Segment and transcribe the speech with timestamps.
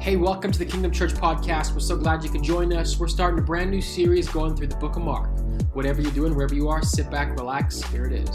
[0.00, 1.72] Hey, welcome to the Kingdom Church podcast.
[1.72, 3.00] We're so glad you could join us.
[3.00, 5.28] We're starting a brand new series going through the book of Mark.
[5.74, 7.82] Whatever you're doing, wherever you are, sit back, relax.
[7.82, 8.30] Here it is.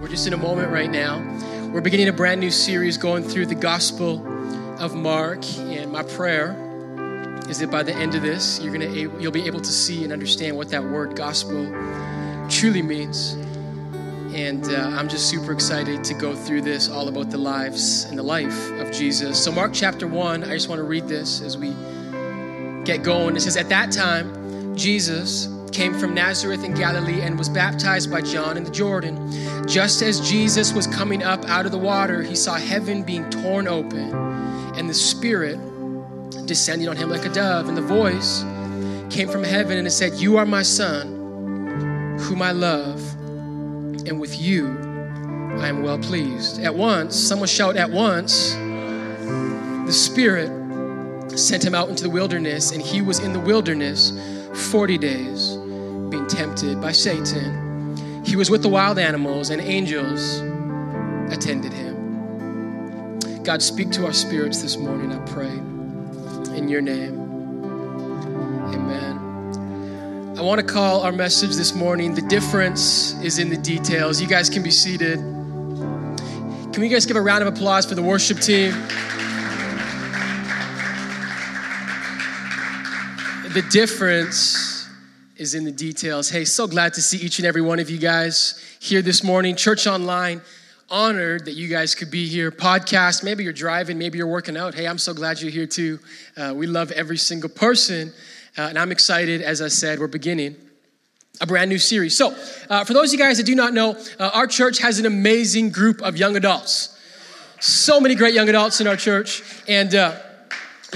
[0.00, 1.20] We're just in a moment right now.
[1.72, 4.26] We're beginning a brand new series going through the Gospel
[4.80, 6.50] of Mark, and my prayer
[7.48, 10.12] is that by the end of this, you're gonna you'll be able to see and
[10.12, 11.72] understand what that word gospel
[12.48, 13.36] truly means.
[14.34, 18.18] And uh, I'm just super excited to go through this all about the lives and
[18.18, 19.42] the life of Jesus.
[19.42, 21.74] So, Mark chapter 1, I just want to read this as we
[22.84, 23.36] get going.
[23.36, 28.20] It says, At that time, Jesus came from Nazareth in Galilee and was baptized by
[28.20, 29.66] John in the Jordan.
[29.66, 33.68] Just as Jesus was coming up out of the water, he saw heaven being torn
[33.68, 34.14] open
[34.76, 35.58] and the Spirit
[36.46, 37.68] descending on him like a dove.
[37.68, 38.42] And the voice
[39.14, 43.15] came from heaven and it said, You are my Son, whom I love
[44.08, 44.86] and with you
[45.58, 46.60] I am well pleased.
[46.60, 50.50] At once, someone shout, At once, the Spirit
[51.38, 54.12] sent him out into the wilderness, and he was in the wilderness
[54.70, 55.56] 40 days,
[56.10, 57.96] being tempted by Satan.
[58.24, 60.40] He was with the wild animals, and angels
[61.32, 63.18] attended him.
[63.42, 65.56] God, speak to our spirits this morning, I pray.
[66.56, 67.26] In your name.
[70.36, 74.20] I want to call our message this morning The Difference is in the Details.
[74.20, 75.16] You guys can be seated.
[75.16, 78.72] Can we guys give a round of applause for the worship team?
[83.54, 84.86] The difference
[85.38, 86.28] is in the details.
[86.28, 89.56] Hey, so glad to see each and every one of you guys here this morning.
[89.56, 90.42] Church Online,
[90.90, 92.50] honored that you guys could be here.
[92.50, 94.74] Podcast, maybe you're driving, maybe you're working out.
[94.74, 95.98] Hey, I'm so glad you're here too.
[96.36, 98.12] Uh, we love every single person
[98.58, 100.56] uh, and I'm excited, as I said, we're beginning
[101.40, 102.16] a brand new series.
[102.16, 102.34] So,
[102.70, 105.06] uh, for those of you guys that do not know, uh, our church has an
[105.06, 106.98] amazing group of young adults.
[107.60, 109.42] So many great young adults in our church.
[109.68, 110.18] And uh,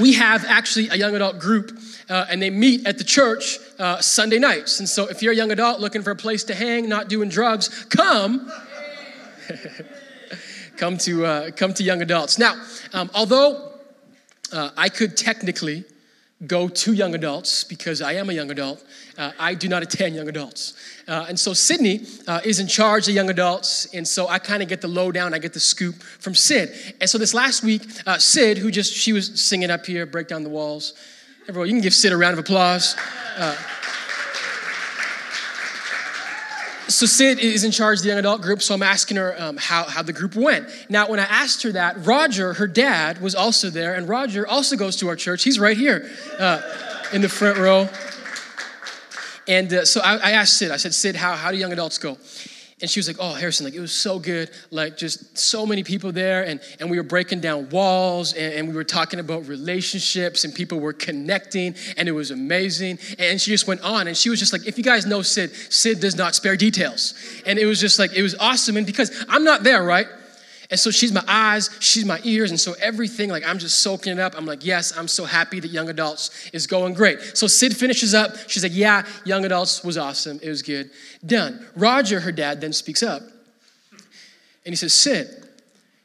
[0.01, 1.79] we have actually a young adult group,
[2.09, 4.81] uh, and they meet at the church uh, Sunday nights.
[4.81, 7.29] And so, if you're a young adult looking for a place to hang, not doing
[7.29, 8.51] drugs, come.
[10.79, 12.39] come to uh, come to young adults.
[12.39, 12.55] Now,
[12.95, 13.67] um, although
[14.53, 15.85] I could technically
[16.47, 18.83] go to young adults because I am a young adult.
[19.19, 20.75] Uh, I do not attend young adults.
[21.07, 23.87] Uh, and so Sydney uh, is in charge of young adults.
[23.93, 26.95] And so I kind of get the lowdown, I get the scoop from Sid.
[27.01, 30.29] And so this last week, uh, Sid, who just, she was singing up here, Break
[30.29, 30.95] Down the Walls.
[31.49, 32.97] Everyone, you can give Sid a round of applause.
[36.91, 39.57] So Sid is in charge of the young adult group, so I'm asking her um,
[39.57, 40.69] how, how the group went.
[40.89, 44.77] Now, when I asked her that, Roger, her dad, was also there, and Roger also
[44.77, 45.45] goes to our church.
[45.45, 46.61] He's right here uh,
[47.13, 47.89] in the front row.
[49.47, 51.97] And uh, so I, I, asked Sid, I said, Sid, how, how do young adults
[51.99, 52.19] go?
[52.81, 55.83] And she was like, "Oh, Harrison, like it was so good, like just so many
[55.83, 59.47] people there, and and we were breaking down walls, and, and, we were talking about
[59.47, 64.17] relationships, and people were connecting, and it was amazing." And she just went on, and
[64.17, 67.15] she was just like, "If you guys know Sid, Sid does not spare details,"
[67.47, 70.07] and it was just like it was awesome, and because I'm not there, right?
[70.71, 74.13] And so she's my eyes, she's my ears, and so everything, like I'm just soaking
[74.13, 74.35] it up.
[74.37, 77.21] I'm like, yes, I'm so happy that young adults is going great.
[77.37, 78.37] So Sid finishes up.
[78.49, 80.39] She's like, yeah, young adults was awesome.
[80.43, 80.91] It was good.
[81.27, 81.67] Done.
[81.75, 83.23] Roger, her dad, then speaks up.
[84.65, 85.27] And he says, Sid,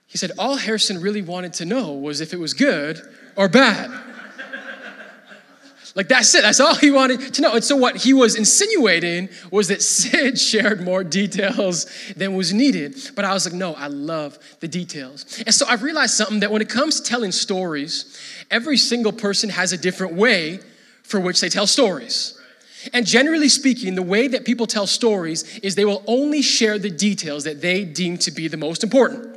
[0.08, 3.00] he said, all Harrison really wanted to know was if it was good
[3.36, 3.92] or bad.
[5.96, 6.42] Like that's it.
[6.42, 7.54] That's all he wanted to know.
[7.54, 11.86] And so what he was insinuating was that Sid shared more details
[12.18, 12.98] than was needed.
[13.16, 15.42] But I was like, no, I love the details.
[15.46, 18.20] And so I realized something that when it comes to telling stories,
[18.52, 20.60] every single person has a different way
[21.04, 22.38] for which they tell stories.
[22.94, 26.90] And generally speaking, the way that people tell stories is they will only share the
[26.90, 29.35] details that they deem to be the most important.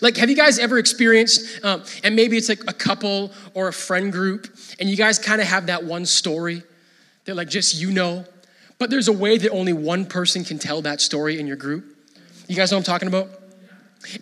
[0.00, 3.72] Like, have you guys ever experienced, um, and maybe it's like a couple or a
[3.72, 6.62] friend group, and you guys kind of have that one story
[7.24, 8.24] that, like, just you know,
[8.78, 11.84] but there's a way that only one person can tell that story in your group?
[12.48, 13.30] You guys know what I'm talking about?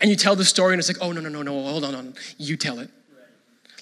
[0.00, 1.94] And you tell the story, and it's like, oh, no, no, no, no, hold on,
[1.94, 2.14] on.
[2.38, 2.90] You tell it.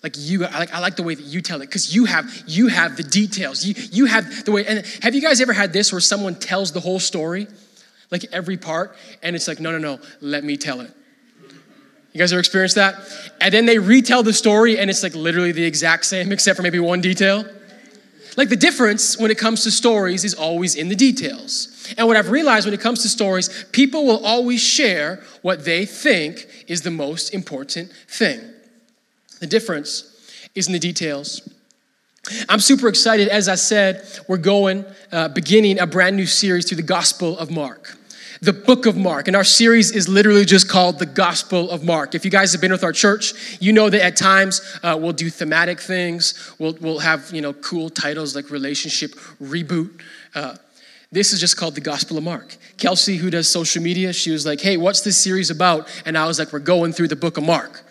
[0.02, 2.32] Like you, I like, I like the way that you tell it because you have
[2.46, 3.64] you have the details.
[3.64, 4.64] You you have the way.
[4.64, 7.48] And have you guys ever had this where someone tells the whole story,
[8.10, 10.92] like every part, and it's like, no, no, no, let me tell it.
[12.12, 12.96] You guys ever experienced that?
[13.40, 16.62] And then they retell the story and it's like literally the exact same except for
[16.62, 17.44] maybe one detail.
[18.36, 21.92] Like the difference when it comes to stories is always in the details.
[21.98, 25.84] And what I've realized when it comes to stories, people will always share what they
[25.84, 28.40] think is the most important thing.
[29.40, 30.04] The difference
[30.54, 31.48] is in the details.
[32.48, 33.28] I'm super excited.
[33.28, 37.50] As I said, we're going, uh, beginning a brand new series through the Gospel of
[37.50, 37.97] Mark.
[38.40, 39.26] The book of Mark.
[39.26, 42.14] And our series is literally just called the Gospel of Mark.
[42.14, 45.12] If you guys have been with our church, you know that at times uh, we'll
[45.12, 46.54] do thematic things.
[46.58, 50.00] We'll, we'll have, you know, cool titles like Relationship Reboot.
[50.34, 50.56] Uh,
[51.10, 52.56] this is just called the Gospel of Mark.
[52.76, 55.88] Kelsey, who does social media, she was like, hey, what's this series about?
[56.04, 57.82] And I was like, we're going through the book of Mark.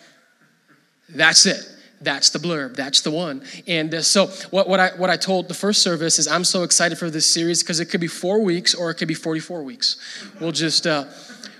[1.09, 1.67] That's it.
[1.99, 2.75] That's the blurb.
[2.75, 3.41] That's the one.
[3.65, 6.63] And uh, so, what, what, I, what I told the first service is I'm so
[6.63, 9.63] excited for this series because it could be four weeks or it could be 44
[9.63, 9.97] weeks.
[10.39, 11.05] We'll just, uh,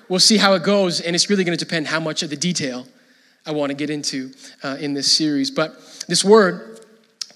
[0.10, 1.01] we'll see how it goes.
[1.01, 2.86] And it's really going to depend how much of the detail
[3.45, 4.31] I want to get into
[4.63, 5.50] uh, in this series.
[5.50, 5.75] But
[6.07, 6.81] this word,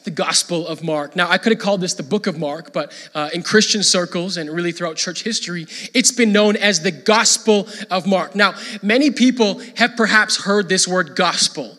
[0.04, 1.15] the Gospel of Mark.
[1.15, 4.38] Now, I could have called this the Book of Mark, but uh, in Christian circles
[4.38, 8.36] and really throughout church history, it's been known as the Gospel of Mark.
[8.36, 11.77] Now, many people have perhaps heard this word gospel.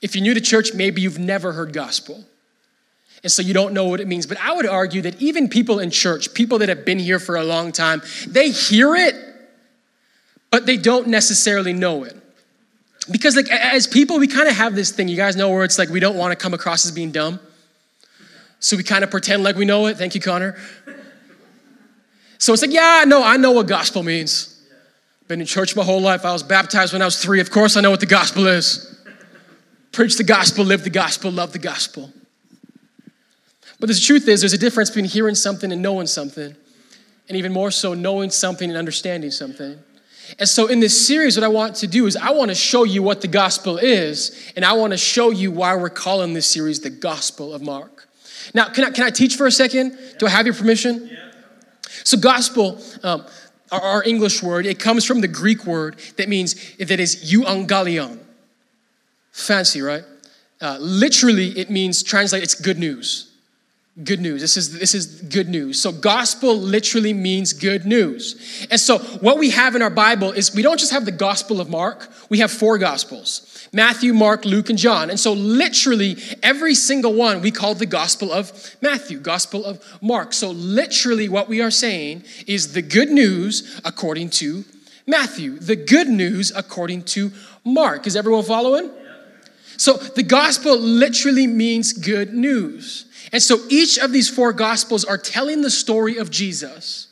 [0.00, 2.24] If you're new to church, maybe you've never heard gospel.
[3.22, 4.26] And so you don't know what it means.
[4.26, 7.36] But I would argue that even people in church, people that have been here for
[7.36, 9.14] a long time, they hear it,
[10.50, 12.16] but they don't necessarily know it.
[13.10, 15.78] Because like as people, we kind of have this thing, you guys know where it's
[15.78, 17.40] like we don't want to come across as being dumb.
[18.60, 19.96] So we kind of pretend like we know it.
[19.96, 20.56] Thank you, Connor.
[22.38, 24.54] So it's like, yeah, no, I know what gospel means.
[25.26, 26.24] Been in church my whole life.
[26.24, 27.40] I was baptized when I was three.
[27.40, 28.97] Of course, I know what the gospel is.
[29.98, 32.12] Preach the gospel, live the gospel, love the gospel.
[33.80, 36.54] But the truth is, there's a difference between hearing something and knowing something,
[37.28, 39.76] and even more so, knowing something and understanding something.
[40.38, 42.84] And so, in this series, what I want to do is I want to show
[42.84, 46.46] you what the gospel is, and I want to show you why we're calling this
[46.46, 48.08] series the Gospel of Mark.
[48.54, 49.98] Now, can I, can I teach for a second?
[50.20, 51.10] Do I have your permission?
[52.04, 53.26] So, gospel, um,
[53.72, 58.20] our, our, English word, it comes from the Greek word that means, that is euangelion.
[59.38, 60.04] Fancy, right?
[60.60, 63.32] Uh, literally, it means translate, it's good news.
[64.02, 64.40] Good news.
[64.40, 65.80] This is, this is good news.
[65.80, 68.66] So, gospel literally means good news.
[68.70, 71.60] And so, what we have in our Bible is we don't just have the gospel
[71.60, 75.10] of Mark, we have four gospels Matthew, Mark, Luke, and John.
[75.10, 80.32] And so, literally, every single one we call the gospel of Matthew, gospel of Mark.
[80.32, 84.64] So, literally, what we are saying is the good news according to
[85.08, 87.32] Matthew, the good news according to
[87.64, 88.06] Mark.
[88.06, 88.90] Is everyone following?
[89.78, 93.06] So the gospel literally means good news.
[93.32, 97.08] And so each of these four gospels are telling the story of Jesus.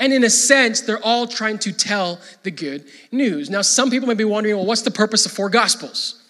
[0.00, 3.50] And in a sense, they're all trying to tell the good news.
[3.50, 6.22] Now, some people may be wondering, well, what's the purpose of four gospels?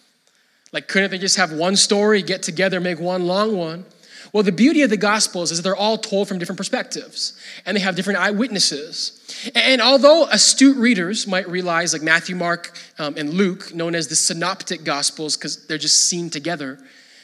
[0.73, 3.85] Like, couldn't they just have one story, get together, make one long one?
[4.33, 7.77] Well, the beauty of the Gospels is that they're all told from different perspectives and
[7.77, 9.51] they have different eyewitnesses.
[9.55, 14.17] And although astute readers might realize, like Matthew, Mark, um, and Luke, known as the
[14.17, 16.79] synoptic Gospels because they're just seen together,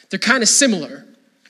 [0.09, 1.05] they're kind of similar.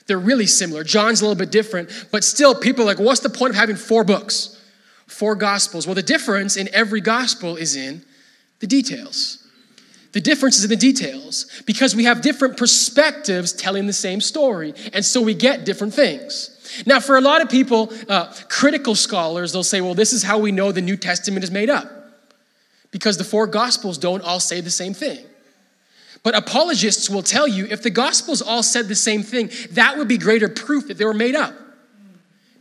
[0.06, 0.84] They're really similar.
[0.84, 3.76] John's a little bit different, but still, people are like, what's the point of having
[3.76, 4.60] four books?
[5.06, 5.86] Four Gospels?
[5.86, 8.04] Well, the difference in every Gospel is in
[8.60, 9.46] the details.
[10.12, 14.74] The difference is in the details because we have different perspectives telling the same story,
[14.92, 16.56] and so we get different things.
[16.86, 20.38] Now, for a lot of people, uh, critical scholars, they'll say, well, this is how
[20.38, 21.88] we know the New Testament is made up
[22.90, 25.24] because the four Gospels don't all say the same thing.
[26.22, 30.08] But apologists will tell you if the Gospels all said the same thing, that would
[30.08, 31.54] be greater proof that they were made up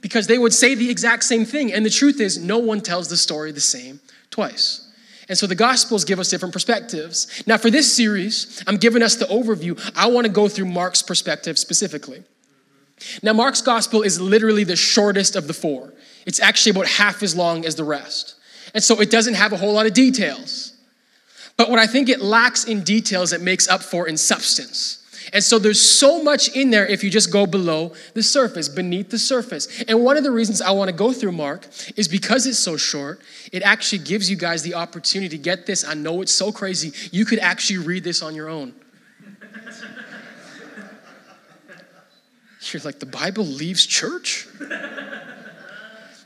[0.01, 1.73] because they would say the exact same thing.
[1.73, 3.99] And the truth is, no one tells the story the same
[4.31, 4.88] twice.
[5.29, 7.43] And so the Gospels give us different perspectives.
[7.45, 9.79] Now, for this series, I'm giving us the overview.
[9.95, 12.23] I want to go through Mark's perspective specifically.
[13.21, 15.93] Now, Mark's Gospel is literally the shortest of the four,
[16.25, 18.35] it's actually about half as long as the rest.
[18.73, 20.73] And so it doesn't have a whole lot of details.
[21.57, 25.03] But what I think it lacks in details, it makes up for in substance.
[25.33, 29.09] And so there's so much in there if you just go below the surface, beneath
[29.09, 29.83] the surface.
[29.87, 32.77] And one of the reasons I want to go through Mark is because it's so
[32.77, 33.21] short,
[33.51, 35.85] it actually gives you guys the opportunity to get this.
[35.85, 36.93] I know it's so crazy.
[37.11, 38.73] You could actually read this on your own.
[42.71, 44.47] You're like, the Bible leaves church?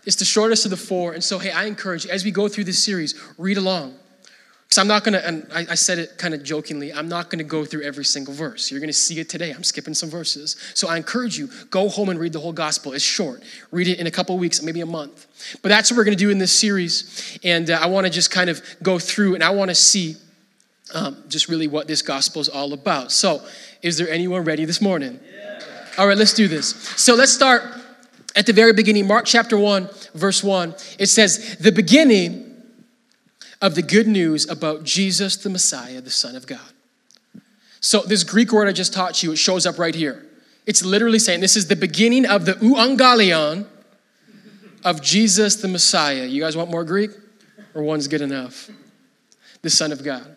[0.06, 1.14] it's the shortest of the four.
[1.14, 3.96] And so, hey, I encourage you, as we go through this series, read along.
[4.74, 7.30] Because I'm not going to, and I, I, said it kind of jokingly, I'm not
[7.30, 8.72] going to go through every single verse.
[8.72, 9.52] You're going to see it today.
[9.52, 10.56] I'm skipping some verses.
[10.74, 12.94] So I encourage you, go home and read the whole gospel.
[12.94, 13.44] It's short.
[13.70, 15.28] Read it in a couple weeks, maybe a month.
[15.62, 17.38] But that's what we're going to do in this series.
[17.44, 20.16] And uh, I want to just kind of go through and I want to see
[20.96, 23.12] um, just really what this gospel is all about.
[23.12, 23.46] So,
[23.84, 25.20] is there anyone ready this morning?
[25.36, 25.86] Yeah.
[26.00, 26.70] All right, let's do this.
[26.98, 27.62] So let's start
[28.36, 30.74] at the very beginning, Mark chapter 1, verse 1.
[30.98, 32.53] It says, The beginning
[33.64, 36.60] of the good news about Jesus the Messiah, the Son of God.
[37.80, 40.26] So, this Greek word I just taught you, it shows up right here.
[40.66, 43.66] It's literally saying this is the beginning of the euangelion
[44.84, 46.26] of Jesus the Messiah.
[46.26, 47.12] You guys want more Greek?
[47.74, 48.70] Or one's good enough?
[49.62, 50.36] The Son of God.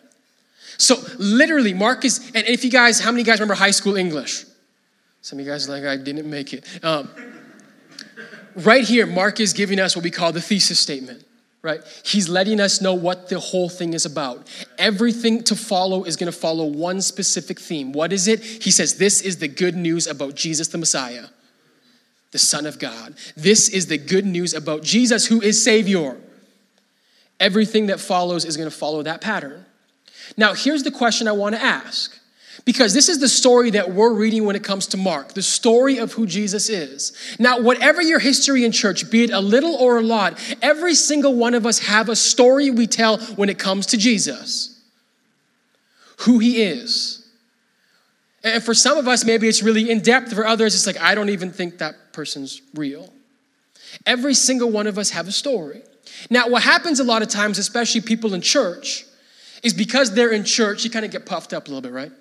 [0.79, 4.45] So literally, Mark is, and if you guys, how many guys remember high school English?
[5.21, 6.65] Some of you guys are like, I didn't make it.
[6.85, 7.11] Um,
[8.55, 11.25] right here, Mark is giving us what we call the thesis statement,
[11.67, 11.81] right?
[12.05, 14.47] He's letting us know what the whole thing is about.
[14.79, 17.93] Everything to follow is going to follow one specific theme.
[17.93, 18.43] What is it?
[18.43, 21.27] He says, This is the good news about Jesus the Messiah,
[22.31, 23.17] the Son of God.
[23.37, 26.17] This is the good news about Jesus who is Savior.
[27.41, 29.67] Everything that follows is going to follow that pattern.
[30.37, 32.17] Now, here's the question I want to ask.
[32.65, 35.99] Because this is the story that we're reading when it comes to Mark, the story
[35.99, 37.17] of who Jesus is.
[37.39, 41.35] Now, whatever your history in church, be it a little or a lot, every single
[41.35, 44.81] one of us have a story we tell when it comes to Jesus.
[46.21, 47.29] Who he is.
[48.43, 50.33] And for some of us, maybe it's really in depth.
[50.33, 53.13] For others, it's like, I don't even think that person's real.
[54.07, 55.83] Every single one of us have a story.
[56.31, 59.05] Now, what happens a lot of times, especially people in church,
[59.63, 62.13] is because they're in church, you kind of get puffed up a little bit, right?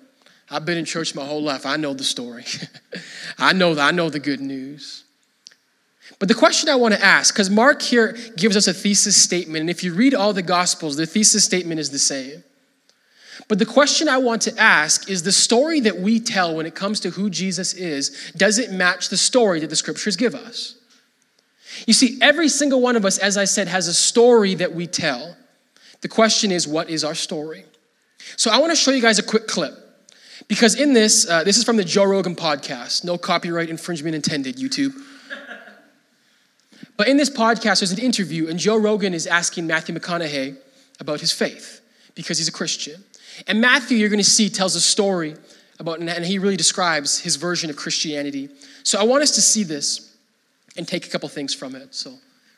[0.50, 1.66] I've been in church my whole life.
[1.66, 2.44] I know the story.
[3.38, 5.04] I know I know the good news.
[6.18, 9.62] But the question I want to ask, because Mark here gives us a thesis statement,
[9.62, 12.44] and if you read all the Gospels, the thesis statement is the same.
[13.48, 16.74] But the question I want to ask is the story that we tell when it
[16.74, 20.76] comes to who Jesus is, does it match the story that the scriptures give us?
[21.86, 24.86] You see, every single one of us, as I said, has a story that we
[24.86, 25.36] tell.
[26.00, 27.66] The question is, what is our story?
[28.36, 29.74] So I want to show you guys a quick clip.
[30.48, 33.04] Because in this, uh, this is from the Joe Rogan podcast.
[33.04, 34.94] No copyright infringement intended, YouTube.
[36.96, 40.56] But in this podcast, there's an interview, and Joe Rogan is asking Matthew McConaughey
[40.98, 41.82] about his faith
[42.14, 43.04] because he's a Christian.
[43.46, 45.34] And Matthew, you're going to see, tells a story
[45.78, 48.48] about, and he really describes his version of Christianity.
[48.82, 50.16] So I want us to see this
[50.78, 51.94] and take a couple things from it.
[51.94, 52.14] So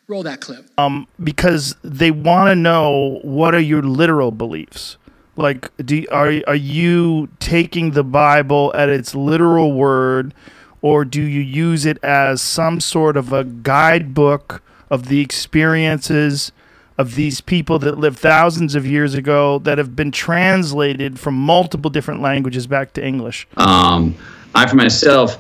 [0.07, 0.67] roll that clip.
[0.79, 4.98] Um, because they want to know what are your literal beliefs.
[5.39, 10.35] Like, do are are you taking the Bible at its literal word,
[10.83, 16.51] or do you use it as some sort of a guidebook of the experiences
[16.99, 21.89] of these people that lived thousands of years ago that have been translated from multiple
[21.89, 23.47] different languages back to English?
[23.57, 24.17] Um,
[24.57, 25.39] I, for myself,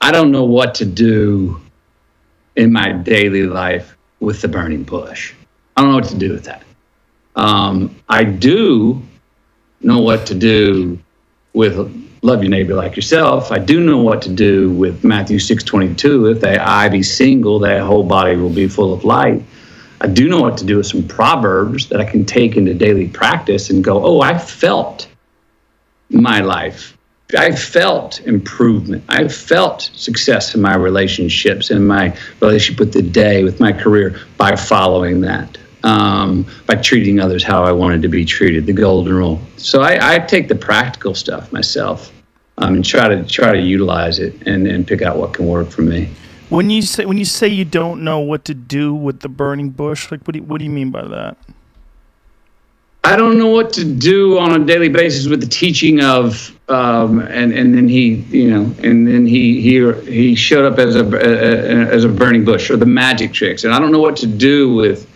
[0.00, 1.60] I don't know what to do
[2.56, 5.34] in my daily life with the burning bush.
[5.76, 6.64] I don't know what to do with that.
[7.36, 9.00] Um, I do
[9.80, 10.98] know what to do
[11.52, 11.76] with
[12.22, 13.52] love your neighbor like yourself.
[13.52, 16.26] I do know what to do with Matthew 6:22.
[16.26, 19.42] If they eye be single, their whole body will be full of light.
[20.00, 23.08] I do know what to do with some proverbs that I can take into daily
[23.08, 25.08] practice and go, oh, I felt
[26.10, 26.96] my life.
[27.36, 29.04] I felt improvement.
[29.08, 34.20] I felt success in my relationships, in my relationship with the day, with my career
[34.36, 39.14] by following that um, by treating others how I wanted to be treated, the golden
[39.14, 39.40] rule.
[39.56, 42.12] So I, I take the practical stuff myself
[42.58, 45.68] um, and try to try to utilize it and, and pick out what can work
[45.68, 46.10] for me.
[46.48, 49.70] When you say when you say you don't know what to do with the burning
[49.70, 51.36] bush, like what do you, what do you mean by that?
[53.04, 57.20] I don't know what to do on a daily basis with the teaching of, um,
[57.20, 61.04] and and then he, you know, and then he he he showed up as a,
[61.04, 64.26] a as a burning bush or the magic tricks, and I don't know what to
[64.26, 65.06] do with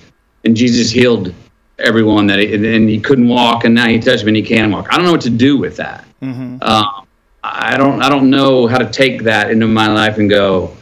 [0.44, 1.34] and Jesus healed
[1.78, 4.70] everyone that he, and he couldn't walk, and now he touched me and he can
[4.70, 4.92] walk.
[4.92, 6.04] I don't know what to do with that.
[6.22, 6.58] Mm-hmm.
[6.60, 7.02] Uh,
[7.42, 10.76] I don't I don't know how to take that into my life and go,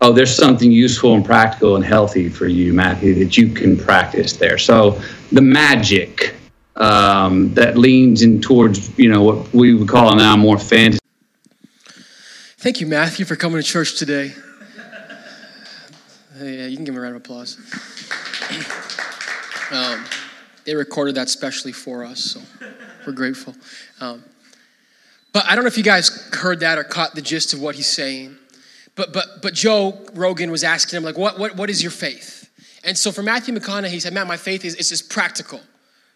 [0.00, 4.34] oh, there's something useful and practical and healthy for you, Matthew, that you can practice
[4.34, 4.58] there.
[4.58, 5.00] So
[5.30, 6.34] the magic
[6.76, 10.98] um, that leans in towards you know what we would call now more fantasy.
[12.58, 14.32] Thank you, Matthew, for coming to church today.
[16.38, 17.58] yeah, you can give him a round of applause.
[19.72, 20.04] Um,
[20.64, 22.40] they recorded that specially for us, so
[23.06, 23.54] we're grateful.
[24.00, 24.22] Um,
[25.32, 27.74] but I don't know if you guys heard that or caught the gist of what
[27.74, 28.36] he's saying.
[28.94, 32.50] But but but Joe Rogan was asking him like, what what what is your faith?
[32.84, 35.60] And so for Matthew McConaughey, he said, "Man, my faith is it's just practical."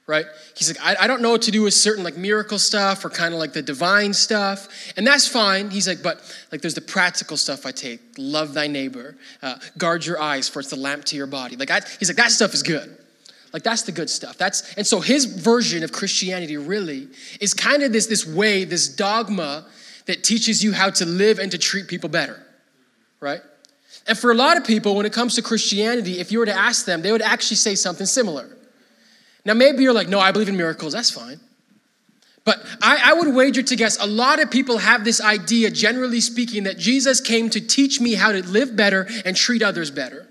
[0.06, 0.26] right?
[0.54, 3.10] He's like, I, I, don't know what to do with certain like miracle stuff or
[3.10, 4.68] kind of like the divine stuff.
[4.96, 5.70] And that's fine.
[5.70, 6.18] He's like, but
[6.52, 8.00] like there's the practical stuff I take.
[8.16, 9.16] Love thy neighbor.
[9.42, 11.56] Uh, guard your eyes for it's the lamp to your body.
[11.56, 12.96] Like I, he's like, that stuff is good.
[13.56, 14.36] Like that's the good stuff.
[14.36, 17.08] That's and so his version of Christianity really
[17.40, 19.64] is kind of this, this way, this dogma
[20.04, 22.38] that teaches you how to live and to treat people better.
[23.18, 23.40] Right?
[24.06, 26.54] And for a lot of people, when it comes to Christianity, if you were to
[26.54, 28.46] ask them, they would actually say something similar.
[29.46, 31.40] Now, maybe you're like, no, I believe in miracles, that's fine.
[32.44, 36.20] But I, I, would wager to guess a lot of people have this idea, generally
[36.20, 40.25] speaking, that Jesus came to teach me how to live better and treat others better.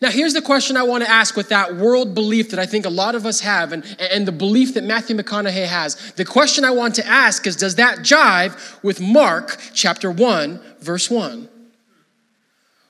[0.00, 2.86] Now, here's the question I want to ask with that world belief that I think
[2.86, 6.12] a lot of us have and, and the belief that Matthew McConaughey has.
[6.12, 11.10] The question I want to ask is Does that jive with Mark chapter 1, verse
[11.10, 11.48] 1?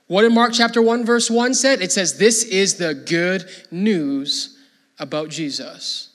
[0.07, 1.81] What in Mark chapter 1, verse 1 said?
[1.81, 4.59] It says, This is the good news
[4.99, 6.11] about Jesus.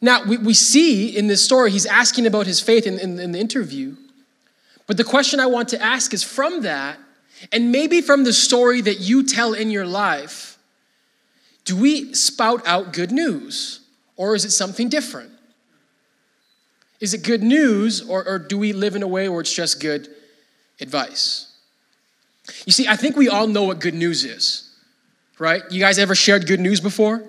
[0.00, 3.32] Now, we, we see in this story, he's asking about his faith in, in, in
[3.32, 3.96] the interview.
[4.86, 6.98] But the question I want to ask is from that,
[7.52, 10.58] and maybe from the story that you tell in your life,
[11.64, 13.80] do we spout out good news
[14.16, 15.30] or is it something different?
[17.00, 19.80] Is it good news or, or do we live in a way where it's just
[19.80, 20.08] good
[20.80, 21.56] advice?
[22.64, 24.74] You see, I think we all know what good news is,
[25.38, 25.62] right?
[25.70, 27.22] You guys ever shared good news before?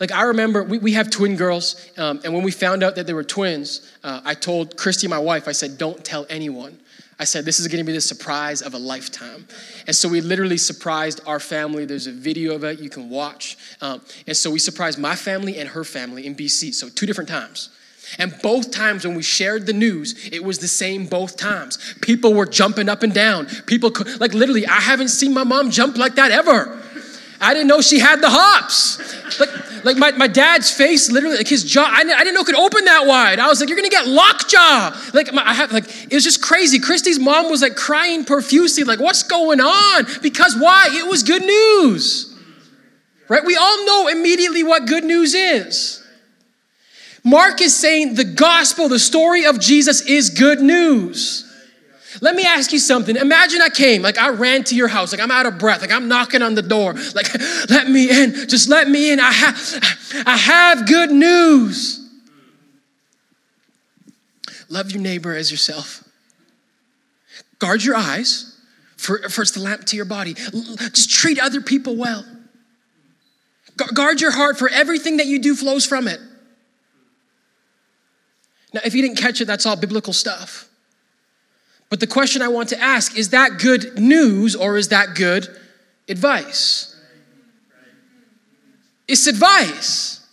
[0.00, 3.06] Like, I remember we, we have twin girls, um, and when we found out that
[3.06, 6.78] they were twins, uh, I told Christy, my wife, I said, don't tell anyone.
[7.18, 9.46] I said, this is gonna be the surprise of a lifetime.
[9.86, 11.86] And so we literally surprised our family.
[11.86, 13.56] There's a video of it you can watch.
[13.80, 17.30] Um, and so we surprised my family and her family in BC, so two different
[17.30, 17.70] times.
[18.18, 21.94] And both times when we shared the news, it was the same both times.
[22.02, 23.46] People were jumping up and down.
[23.66, 26.82] People, like literally, I haven't seen my mom jump like that ever.
[27.40, 28.98] I didn't know she had the hops.
[29.38, 32.54] Like, like my, my dad's face, literally, like his jaw, I, I didn't know could
[32.54, 33.38] open that wide.
[33.38, 34.96] I was like, you're gonna get lockjaw.
[35.12, 36.78] Like, my, I have, like, it was just crazy.
[36.78, 40.06] Christy's mom was like crying profusely, like, what's going on?
[40.22, 40.88] Because why?
[40.92, 42.34] It was good news.
[43.28, 43.44] Right?
[43.44, 46.02] We all know immediately what good news is.
[47.24, 51.45] Mark is saying the gospel, the story of Jesus is good news.
[52.20, 53.16] Let me ask you something.
[53.16, 55.92] Imagine I came, like I ran to your house, like I'm out of breath, like
[55.92, 57.32] I'm knocking on the door, like
[57.70, 59.20] let me in, just let me in.
[59.20, 62.02] I have, I have good news.
[64.68, 66.02] Love your neighbor as yourself.
[67.58, 68.58] Guard your eyes,
[68.96, 70.34] for, for it's the lamp to your body.
[70.34, 72.24] Just treat other people well.
[73.94, 76.20] Guard your heart, for everything that you do flows from it.
[78.72, 80.65] Now, if you didn't catch it, that's all biblical stuff.
[81.88, 85.48] But the question I want to ask is that good news or is that good
[86.08, 86.96] advice?
[89.08, 90.26] It's advice.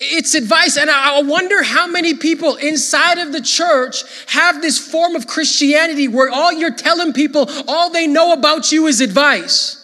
[0.00, 0.76] It's advice.
[0.76, 6.08] And I wonder how many people inside of the church have this form of Christianity
[6.08, 9.83] where all you're telling people, all they know about you is advice.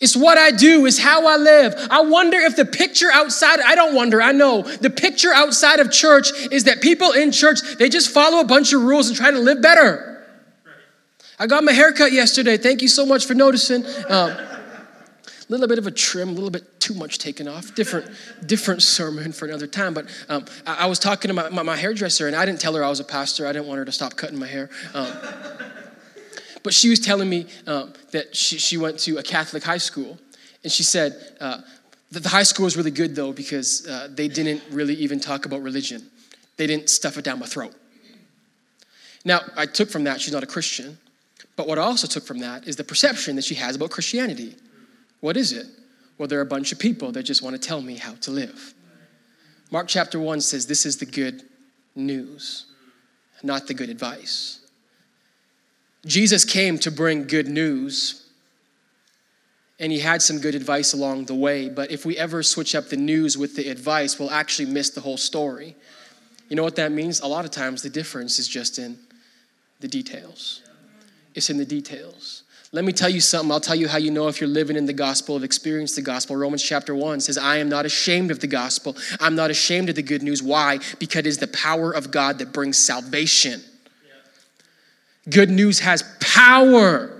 [0.00, 1.74] It's what I do, it's how I live.
[1.90, 4.62] I wonder if the picture outside, I don't wonder, I know.
[4.62, 8.72] The picture outside of church is that people in church, they just follow a bunch
[8.72, 10.26] of rules and try to live better.
[11.38, 12.56] I got my haircut yesterday.
[12.56, 13.84] Thank you so much for noticing.
[13.84, 14.36] A um,
[15.50, 17.74] little bit of a trim, a little bit too much taken off.
[17.74, 18.10] Different,
[18.46, 19.92] different sermon for another time.
[19.92, 22.74] But um, I, I, was talking to my, my, my, hairdresser, and I didn't tell
[22.74, 23.46] her I was a pastor.
[23.46, 24.70] I didn't want her to stop cutting my hair.
[24.94, 25.12] Um,
[26.62, 30.18] but she was telling me um, that she, she went to a Catholic high school.
[30.62, 31.62] And she said uh,
[32.10, 35.46] that the high school was really good, though, because uh, they didn't really even talk
[35.46, 36.08] about religion,
[36.56, 37.74] they didn't stuff it down my throat.
[39.24, 40.98] Now, I took from that she's not a Christian.
[41.60, 44.54] But what I also took from that is the perception that she has about Christianity.
[45.20, 45.66] What is it?
[46.16, 48.30] Well, there are a bunch of people that just want to tell me how to
[48.30, 48.72] live.
[49.70, 51.42] Mark chapter 1 says this is the good
[51.94, 52.64] news,
[53.42, 54.60] not the good advice.
[56.06, 58.26] Jesus came to bring good news,
[59.78, 61.68] and he had some good advice along the way.
[61.68, 65.00] But if we ever switch up the news with the advice, we'll actually miss the
[65.00, 65.76] whole story.
[66.48, 67.20] You know what that means?
[67.20, 68.98] A lot of times the difference is just in
[69.80, 70.62] the details.
[71.34, 72.42] It's in the details.
[72.72, 73.50] Let me tell you something.
[73.50, 76.02] I'll tell you how you know if you're living in the gospel, have experienced the
[76.02, 76.36] gospel.
[76.36, 78.96] Romans chapter 1 says, I am not ashamed of the gospel.
[79.20, 80.42] I'm not ashamed of the good news.
[80.42, 80.78] Why?
[80.98, 83.62] Because it is the power of God that brings salvation
[85.28, 87.16] Good news has power.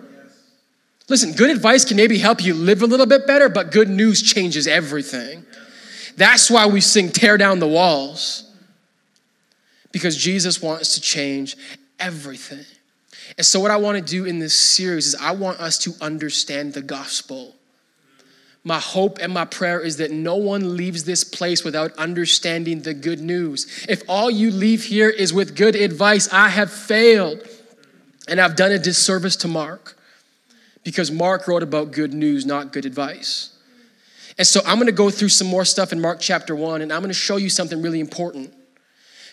[1.09, 4.23] Listen, good advice can maybe help you live a little bit better, but good news
[4.23, 5.45] changes everything.
[6.17, 8.51] That's why we sing Tear Down the Walls,
[9.93, 11.57] because Jesus wants to change
[11.99, 12.65] everything.
[13.37, 15.95] And so, what I want to do in this series is I want us to
[16.01, 17.55] understand the gospel.
[18.63, 22.93] My hope and my prayer is that no one leaves this place without understanding the
[22.93, 23.87] good news.
[23.89, 27.41] If all you leave here is with good advice, I have failed.
[28.31, 29.99] And I've done a disservice to Mark
[30.85, 33.59] because Mark wrote about good news, not good advice.
[34.39, 36.93] And so I'm going to go through some more stuff in Mark chapter 1, and
[36.93, 38.55] I'm going to show you something really important.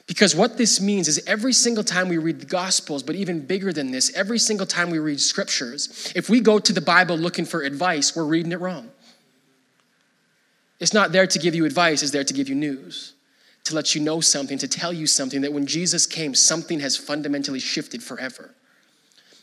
[0.07, 3.71] Because what this means is every single time we read the Gospels, but even bigger
[3.71, 7.45] than this, every single time we read scriptures, if we go to the Bible looking
[7.45, 8.89] for advice, we're reading it wrong.
[10.79, 13.13] It's not there to give you advice, it's there to give you news,
[13.65, 16.97] to let you know something, to tell you something that when Jesus came, something has
[16.97, 18.55] fundamentally shifted forever.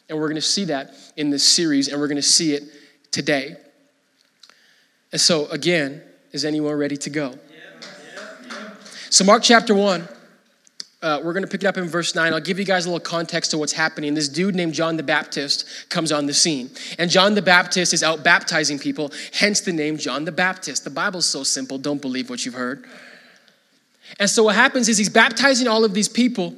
[0.08, 2.64] And we're going to see that in this series, and we're going to see it
[3.10, 3.56] today.
[5.12, 7.38] And so, again, is anyone ready to go?
[9.10, 10.08] So, Mark chapter 1,
[11.00, 12.32] uh, we're going to pick it up in verse 9.
[12.32, 14.14] I'll give you guys a little context to what's happening.
[14.14, 16.70] This dude named John the Baptist comes on the scene.
[16.98, 20.82] And John the Baptist is out baptizing people, hence the name John the Baptist.
[20.82, 22.84] The Bible's so simple, don't believe what you've heard.
[24.18, 26.54] And so, what happens is he's baptizing all of these people,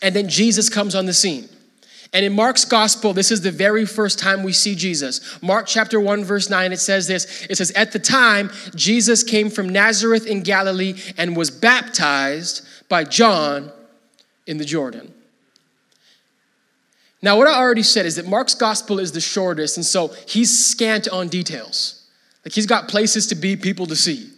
[0.00, 1.48] and then Jesus comes on the scene.
[2.12, 5.42] And in Mark's gospel, this is the very first time we see Jesus.
[5.42, 9.48] Mark chapter 1, verse 9, it says this It says, At the time, Jesus came
[9.48, 13.72] from Nazareth in Galilee and was baptized by John
[14.46, 15.14] in the Jordan.
[17.22, 20.66] Now, what I already said is that Mark's gospel is the shortest, and so he's
[20.66, 22.04] scant on details.
[22.44, 24.31] Like he's got places to be, people to see.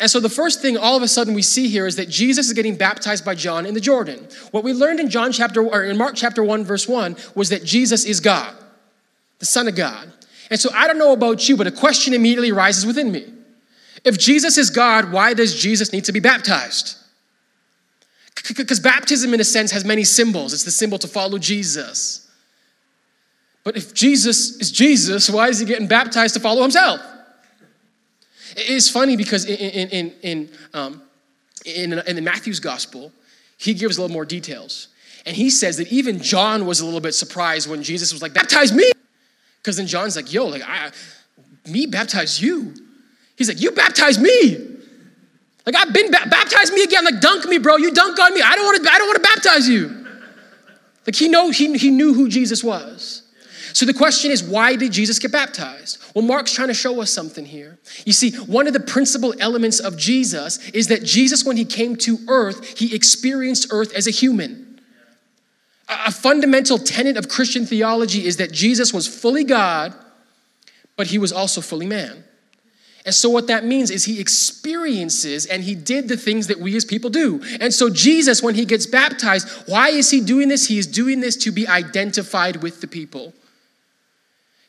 [0.00, 2.46] And so the first thing all of a sudden we see here is that Jesus
[2.46, 4.28] is getting baptized by John in the Jordan.
[4.52, 7.64] What we learned in John chapter or in Mark chapter 1 verse 1 was that
[7.64, 8.54] Jesus is God,
[9.40, 10.12] the son of God.
[10.50, 13.26] And so I don't know about you, but a question immediately arises within me.
[14.04, 16.96] If Jesus is God, why does Jesus need to be baptized?
[18.56, 20.54] Because baptism, in a sense, has many symbols.
[20.54, 22.30] It's the symbol to follow Jesus.
[23.64, 27.00] But if Jesus is Jesus, why is he getting baptized to follow himself?
[28.58, 31.02] It's funny because in, in, in, um,
[31.64, 33.12] in, in the Matthew's gospel,
[33.56, 34.88] he gives a little more details.
[35.26, 38.32] And he says that even John was a little bit surprised when Jesus was like,
[38.32, 38.90] baptize me.
[39.58, 40.90] Because then John's like, yo, like, I,
[41.68, 42.74] me baptize you.
[43.36, 44.56] He's like, you baptize me.
[45.66, 47.04] Like, I've been ba- baptized me again.
[47.04, 47.76] Like, dunk me, bro.
[47.76, 48.40] You dunk on me.
[48.40, 50.06] I don't want to, I don't want to baptize you.
[51.06, 53.22] Like, he, know, he, he knew who Jesus was.
[53.72, 55.98] So the question is, why did Jesus get baptized?
[56.14, 57.78] Well, Mark's trying to show us something here.
[58.04, 61.96] You see, one of the principal elements of Jesus is that Jesus, when he came
[61.96, 64.80] to earth, he experienced earth as a human.
[65.88, 69.94] A fundamental tenet of Christian theology is that Jesus was fully God,
[70.96, 72.24] but he was also fully man.
[73.06, 76.76] And so, what that means is he experiences and he did the things that we
[76.76, 77.40] as people do.
[77.58, 80.66] And so, Jesus, when he gets baptized, why is he doing this?
[80.66, 83.32] He is doing this to be identified with the people.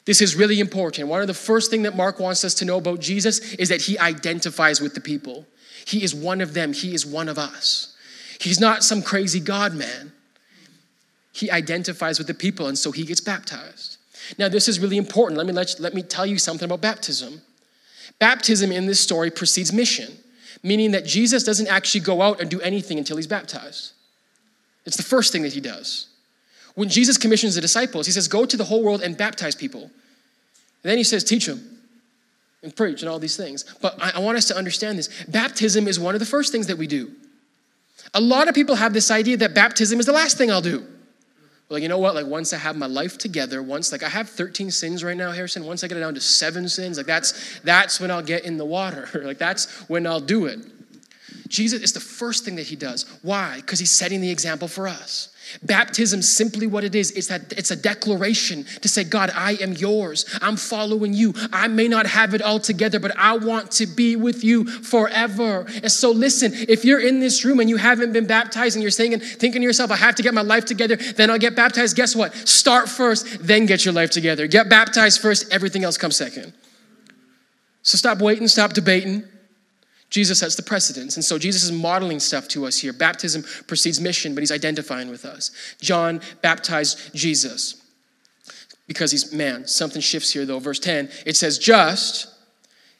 [0.10, 1.08] This is really important.
[1.08, 3.84] One of the first things that Mark wants us to know about Jesus is that
[3.84, 5.46] he identifies with the people.
[5.86, 7.96] He is one of them, he is one of us.
[8.40, 10.12] He's not some crazy God man.
[11.32, 13.98] He identifies with the people, and so he gets baptized.
[14.40, 15.38] Now, this is really important.
[15.38, 17.44] Let me, let, let me tell you something about baptism.
[18.18, 20.12] Baptism in this story precedes mission,
[20.64, 23.94] meaning that Jesus doesn't actually go out and do anything until he's baptized.
[24.88, 26.09] It's the first thing that he does.
[26.76, 29.84] When Jesus commissions the disciples, he says, Go to the whole world and baptize people.
[29.84, 29.92] And
[30.84, 31.80] then he says, Teach them
[32.64, 33.66] and preach and all these things.
[33.82, 35.10] But I, I want us to understand this.
[35.28, 37.12] Baptism is one of the first things that we do.
[38.14, 40.86] A lot of people have this idea that baptism is the last thing I'll do.
[41.70, 42.16] Like, you know what?
[42.16, 45.32] Like, once I have my life together, once, like, I have 13 sins right now,
[45.32, 45.66] Harrison.
[45.66, 48.58] Once I get it down to seven sins, like, that's, that's when I'll get in
[48.58, 49.08] the water.
[49.24, 50.60] like, that's when I'll do it.
[51.48, 53.06] Jesus is the first thing that he does.
[53.22, 53.58] Why?
[53.58, 55.30] Because he's setting the example for us.
[55.64, 59.74] Baptism, simply what it is, is that it's a declaration to say, God, I am
[59.74, 60.26] yours.
[60.42, 61.34] I'm following you.
[61.52, 65.66] I may not have it all together, but I want to be with you forever.
[65.68, 68.92] And so, listen, if you're in this room and you haven't been baptized and you're
[68.92, 71.96] saying, thinking to yourself, I have to get my life together, then I'll get baptized.
[71.96, 72.36] Guess what?
[72.36, 74.46] Start first, then get your life together.
[74.46, 76.54] Get baptized first, everything else comes second.
[77.82, 79.24] So, stop waiting, stop debating.
[80.10, 81.16] Jesus sets the precedence.
[81.16, 82.94] And so Jesus is modeling stuff to us here.
[82.94, 85.52] Baptism precedes mission, but he's identifying with us.
[85.82, 87.82] John baptized Jesus
[88.88, 89.68] because he's man.
[89.68, 90.60] Something shifts here though.
[90.60, 92.34] Verse 10, it says, Just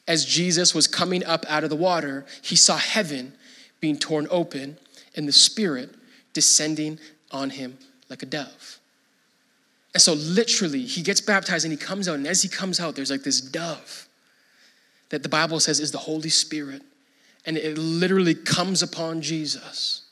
[0.08, 3.34] as Jesus was coming up out of the water, he saw heaven
[3.80, 4.78] being torn open
[5.16, 5.96] and the Spirit
[6.34, 7.00] descending
[7.32, 7.78] on him
[8.10, 8.80] like a dove.
[9.94, 12.16] And so, literally, he gets baptized and he comes out.
[12.16, 14.08] And as he comes out, there's like this dove
[15.10, 16.84] that the Bible says is the Holy Spirit
[17.46, 20.04] and it literally comes upon Jesus.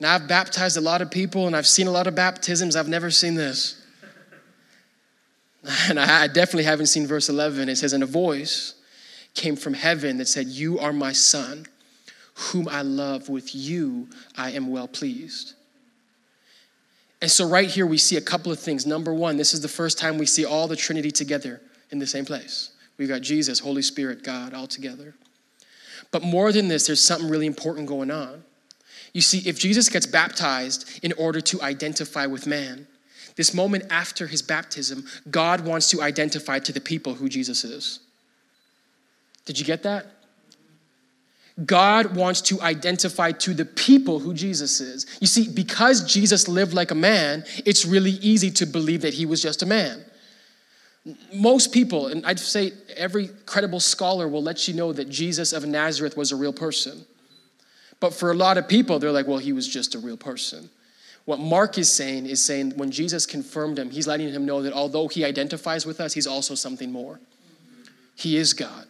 [0.00, 2.76] Now, I've baptized a lot of people and I've seen a lot of baptisms.
[2.76, 3.80] I've never seen this.
[5.88, 7.70] And I definitely haven't seen verse 11.
[7.70, 8.74] It says, And a voice
[9.32, 11.64] came from heaven that said, You are my son,
[12.34, 13.30] whom I love.
[13.30, 15.54] With you I am well pleased.
[17.22, 18.84] And so, right here, we see a couple of things.
[18.84, 22.06] Number one, this is the first time we see all the Trinity together in the
[22.06, 22.72] same place.
[22.98, 25.14] We've got Jesus, Holy Spirit, God all together.
[26.14, 28.44] But more than this, there's something really important going on.
[29.14, 32.86] You see, if Jesus gets baptized in order to identify with man,
[33.34, 37.98] this moment after his baptism, God wants to identify to the people who Jesus is.
[39.44, 40.06] Did you get that?
[41.66, 45.06] God wants to identify to the people who Jesus is.
[45.20, 49.26] You see, because Jesus lived like a man, it's really easy to believe that he
[49.26, 50.04] was just a man.
[51.32, 55.66] Most people, and I'd say every credible scholar will let you know that Jesus of
[55.66, 57.04] Nazareth was a real person.
[58.00, 60.70] But for a lot of people, they're like, well, he was just a real person.
[61.26, 64.72] What Mark is saying is saying when Jesus confirmed him, he's letting him know that
[64.72, 67.20] although he identifies with us, he's also something more.
[68.14, 68.86] He is God.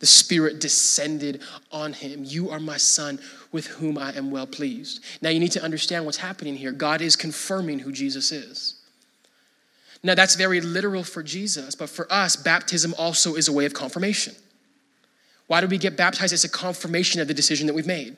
[0.00, 2.24] The Spirit descended on him.
[2.24, 3.20] You are my Son
[3.52, 5.04] with whom I am well pleased.
[5.22, 6.72] Now you need to understand what's happening here.
[6.72, 8.81] God is confirming who Jesus is.
[10.02, 13.72] Now that's very literal for Jesus, but for us, baptism also is a way of
[13.74, 14.34] confirmation.
[15.46, 16.32] Why do we get baptized?
[16.32, 18.16] It's a confirmation of the decision that we've made.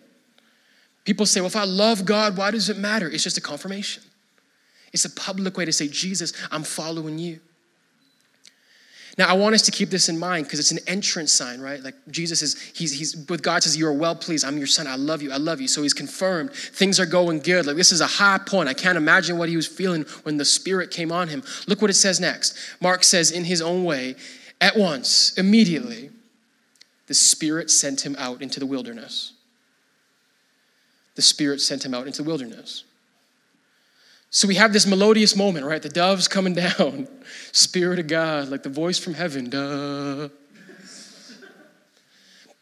[1.05, 3.11] People say, well, if I love God, why does it matter?
[3.11, 4.03] It's just a confirmation.
[4.93, 7.41] It's a public way to say, Jesus, I'm following you.
[9.17, 11.83] Now, I want us to keep this in mind because it's an entrance sign, right?
[11.83, 14.45] Like Jesus is, he's, he's, with God says, You are well pleased.
[14.45, 14.87] I'm your son.
[14.87, 15.31] I love you.
[15.31, 15.69] I love you.
[15.69, 16.53] So he's confirmed.
[16.53, 17.67] Things are going good.
[17.67, 18.69] Like this is a high point.
[18.69, 21.43] I can't imagine what he was feeling when the Spirit came on him.
[21.67, 22.57] Look what it says next.
[22.81, 24.17] Mark says, In his own way,
[24.61, 26.11] at once, immediately,
[27.07, 29.35] the Spirit sent him out into the wilderness
[31.15, 32.85] the Spirit sent him out into the wilderness.
[34.35, 35.81] So we have this melodious moment, right?
[35.81, 37.07] The dove's coming down,
[37.53, 40.29] Spirit of God, like the voice from heaven, duh.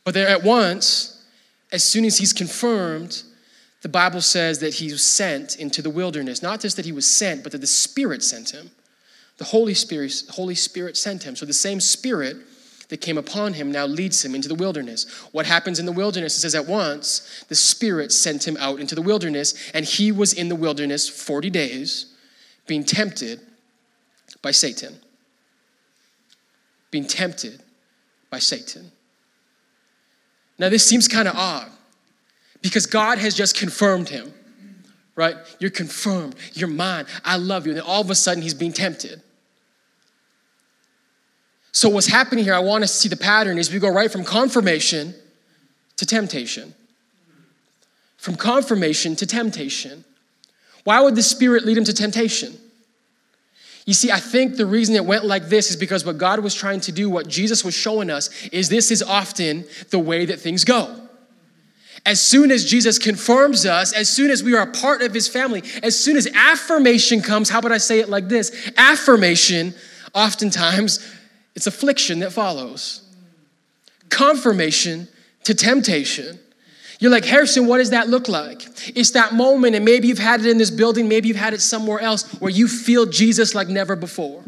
[0.04, 1.24] But there at once,
[1.72, 3.22] as soon as he's confirmed,
[3.80, 6.42] the Bible says that he was sent into the wilderness.
[6.42, 8.70] Not just that he was sent, but that the Spirit sent him.
[9.38, 11.36] The Holy Spirit, Holy Spirit sent him.
[11.36, 12.36] So the same Spirit
[12.92, 15.10] that came upon him now leads him into the wilderness.
[15.32, 16.36] What happens in the wilderness?
[16.36, 20.34] It says, At once the Spirit sent him out into the wilderness, and he was
[20.34, 22.14] in the wilderness 40 days,
[22.66, 23.40] being tempted
[24.42, 24.98] by Satan.
[26.90, 27.62] Being tempted
[28.28, 28.92] by Satan.
[30.58, 31.70] Now, this seems kind of odd
[32.60, 34.34] because God has just confirmed him,
[35.16, 35.36] right?
[35.60, 37.72] You're confirmed, you're mine, I love you.
[37.72, 39.22] And then all of a sudden, he's being tempted.
[41.72, 44.12] So, what's happening here, I want us to see the pattern is we go right
[44.12, 45.14] from confirmation
[45.96, 46.74] to temptation.
[48.18, 50.04] From confirmation to temptation.
[50.84, 52.58] Why would the Spirit lead him to temptation?
[53.86, 56.54] You see, I think the reason it went like this is because what God was
[56.54, 60.40] trying to do, what Jesus was showing us, is this is often the way that
[60.40, 60.94] things go.
[62.04, 65.26] As soon as Jesus confirms us, as soon as we are a part of his
[65.26, 68.70] family, as soon as affirmation comes, how about I say it like this?
[68.76, 69.74] Affirmation
[70.14, 70.98] oftentimes
[71.54, 73.02] it's affliction that follows.
[74.08, 75.08] Confirmation
[75.44, 76.38] to temptation.
[77.00, 78.62] You're like, Harrison, what does that look like?
[78.96, 81.60] It's that moment, and maybe you've had it in this building, maybe you've had it
[81.60, 84.44] somewhere else, where you feel Jesus like never before.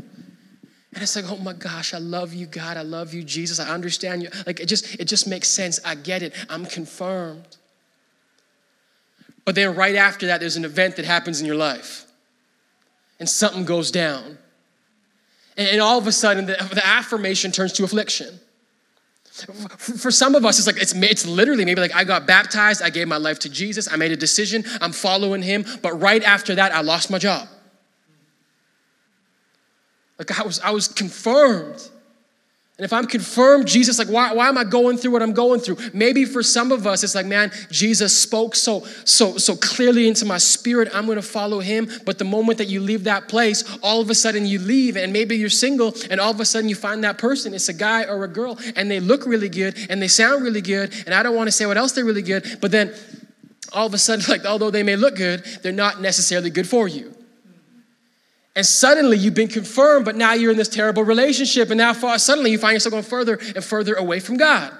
[0.94, 2.76] And it's like, oh my gosh, I love you, God.
[2.76, 3.58] I love you, Jesus.
[3.58, 4.28] I understand you.
[4.46, 5.80] Like it just, it just makes sense.
[5.84, 6.32] I get it.
[6.48, 7.56] I'm confirmed.
[9.44, 12.06] But then right after that, there's an event that happens in your life.
[13.18, 14.38] And something goes down.
[15.56, 18.40] And all of a sudden, the, the affirmation turns to affliction.
[19.78, 22.90] For some of us, it's like it's, it's literally maybe like I got baptized, I
[22.90, 26.54] gave my life to Jesus, I made a decision, I'm following him, but right after
[26.54, 27.48] that, I lost my job.
[30.20, 31.90] Like I was, I was confirmed
[32.76, 35.60] and if I'm confirmed Jesus, like why, why am I going through what I'm going
[35.60, 35.76] through?
[35.92, 40.24] Maybe for some of us, it's like, man, Jesus spoke so so so clearly into
[40.24, 41.88] my spirit, I'm gonna follow him.
[42.04, 45.12] But the moment that you leave that place, all of a sudden you leave, and
[45.12, 48.06] maybe you're single, and all of a sudden you find that person, it's a guy
[48.06, 51.22] or a girl, and they look really good and they sound really good, and I
[51.22, 52.92] don't want to say what else they're really good, but then
[53.72, 56.88] all of a sudden, like although they may look good, they're not necessarily good for
[56.88, 57.14] you.
[58.56, 62.52] And suddenly you've been confirmed, but now you're in this terrible relationship, and now suddenly
[62.52, 64.72] you find yourself going further and further away from God.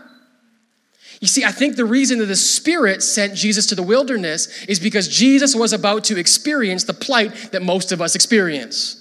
[1.20, 4.78] You see, I think the reason that the Spirit sent Jesus to the wilderness is
[4.78, 9.00] because Jesus was about to experience the plight that most of us experience.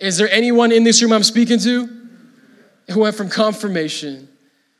[0.00, 1.88] Is there anyone in this room I'm speaking to
[2.90, 4.28] who went from confirmation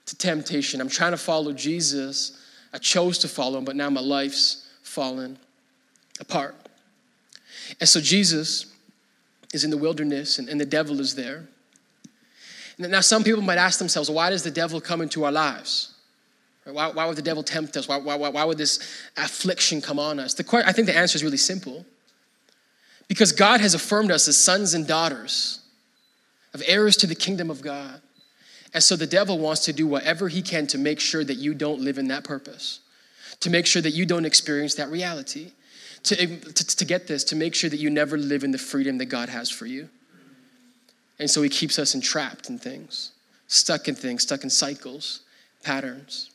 [0.06, 0.80] to temptation?
[0.80, 2.44] I'm trying to follow Jesus.
[2.72, 5.38] I chose to follow him, but now my life's fallen
[6.18, 6.56] apart.
[7.78, 8.73] And so Jesus
[9.54, 11.48] is in the wilderness and, and the devil is there.
[12.76, 15.94] Now, some people might ask themselves, why does the devil come into our lives?
[16.64, 17.86] Why, why would the devil tempt us?
[17.86, 18.80] Why, why, why would this
[19.16, 20.34] affliction come on us?
[20.34, 21.86] The, I think the answer is really simple.
[23.06, 25.60] Because God has affirmed us as sons and daughters
[26.52, 28.00] of heirs to the kingdom of God.
[28.72, 31.54] And so the devil wants to do whatever he can to make sure that you
[31.54, 32.80] don't live in that purpose,
[33.40, 35.52] to make sure that you don't experience that reality
[36.04, 38.98] to, to, to get this, to make sure that you never live in the freedom
[38.98, 39.88] that God has for you.
[41.18, 43.12] And so he keeps us entrapped in things,
[43.46, 45.20] stuck in things, stuck in cycles,
[45.62, 46.30] patterns.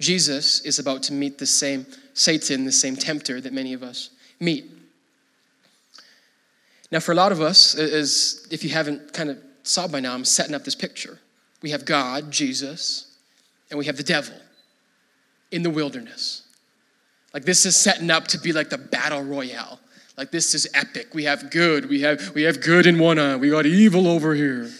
[0.00, 4.10] Jesus is about to meet the same Satan, the same tempter that many of us
[4.40, 4.70] meet.
[6.90, 10.14] Now, for a lot of us, as if you haven't kind of saw by now,
[10.14, 11.18] I'm setting up this picture.
[11.62, 13.16] We have God, Jesus,
[13.70, 14.36] and we have the devil
[15.50, 16.45] in the wilderness.
[17.36, 19.78] Like this is setting up to be like the battle royale.
[20.16, 21.08] Like this is epic.
[21.12, 21.86] We have good.
[21.86, 23.36] We have we have good in one eye.
[23.36, 24.70] We got evil over here.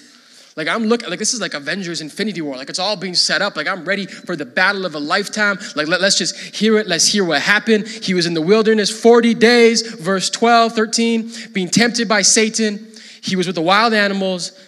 [0.56, 2.56] Like I'm looking like this is like Avengers Infinity War.
[2.56, 3.56] Like it's all being set up.
[3.56, 5.58] Like I'm ready for the battle of a lifetime.
[5.74, 6.86] Like let, us just hear it.
[6.86, 7.86] Let's hear what happened.
[7.88, 12.90] He was in the wilderness 40 days, verse 12, 13, being tempted by Satan.
[13.22, 14.58] He was with the wild animals,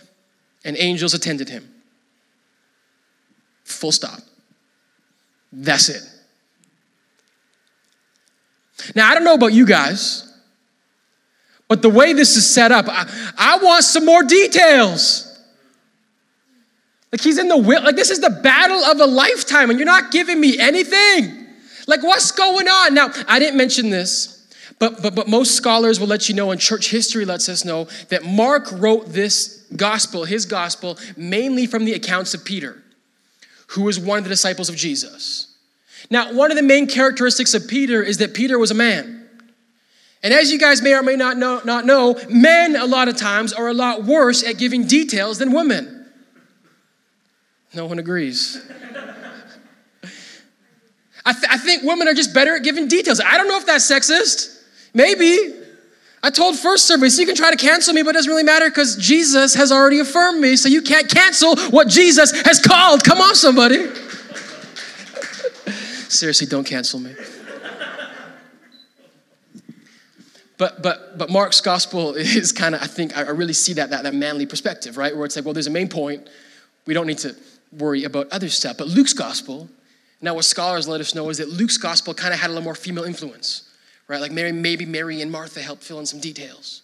[0.63, 1.67] and angels attended him.
[3.65, 4.21] Full stop.
[5.51, 6.03] That's it.
[8.95, 10.25] Now, I don't know about you guys,
[11.69, 15.25] but the way this is set up, I, I want some more details.
[17.13, 19.87] Like he's in the will, like this is the battle of a lifetime, and you're
[19.87, 21.47] not giving me anything.
[21.87, 22.95] Like, what's going on?
[22.95, 24.47] Now, I didn't mention this,
[24.79, 27.89] but but but most scholars will let you know, and church history lets us know
[28.11, 32.83] that Mark wrote this gospel, his gospel, mainly from the accounts of Peter,
[33.69, 35.58] who was one of the disciples of Jesus.
[36.11, 39.29] Now, one of the main characteristics of Peter is that Peter was a man.
[40.23, 43.17] And as you guys may or may not know, not know, men a lot of
[43.17, 46.07] times are a lot worse at giving details than women.
[47.75, 48.61] No one agrees.
[51.25, 53.21] I, th- I think women are just better at giving details.
[53.21, 54.63] I don't know if that's sexist.
[54.95, 55.55] Maybe.
[56.23, 58.69] I told first service, you can try to cancel me, but it doesn't really matter
[58.69, 63.05] because Jesus has already affirmed me, so you can't cancel what Jesus has called.
[63.05, 63.87] Come on, somebody.
[66.09, 67.15] Seriously, don't cancel me.
[70.59, 74.03] But, but, but Mark's gospel is kind of, I think, I really see that, that,
[74.03, 75.17] that manly perspective, right?
[75.17, 76.29] Where it's like, well, there's a main point.
[76.85, 77.35] We don't need to
[77.73, 78.77] worry about other stuff.
[78.77, 79.69] But Luke's gospel,
[80.21, 82.65] now what scholars let us know is that Luke's gospel kind of had a little
[82.65, 83.73] more female influence,
[84.09, 84.21] right?
[84.21, 86.83] Like Mary, maybe Mary and Martha helped fill in some details.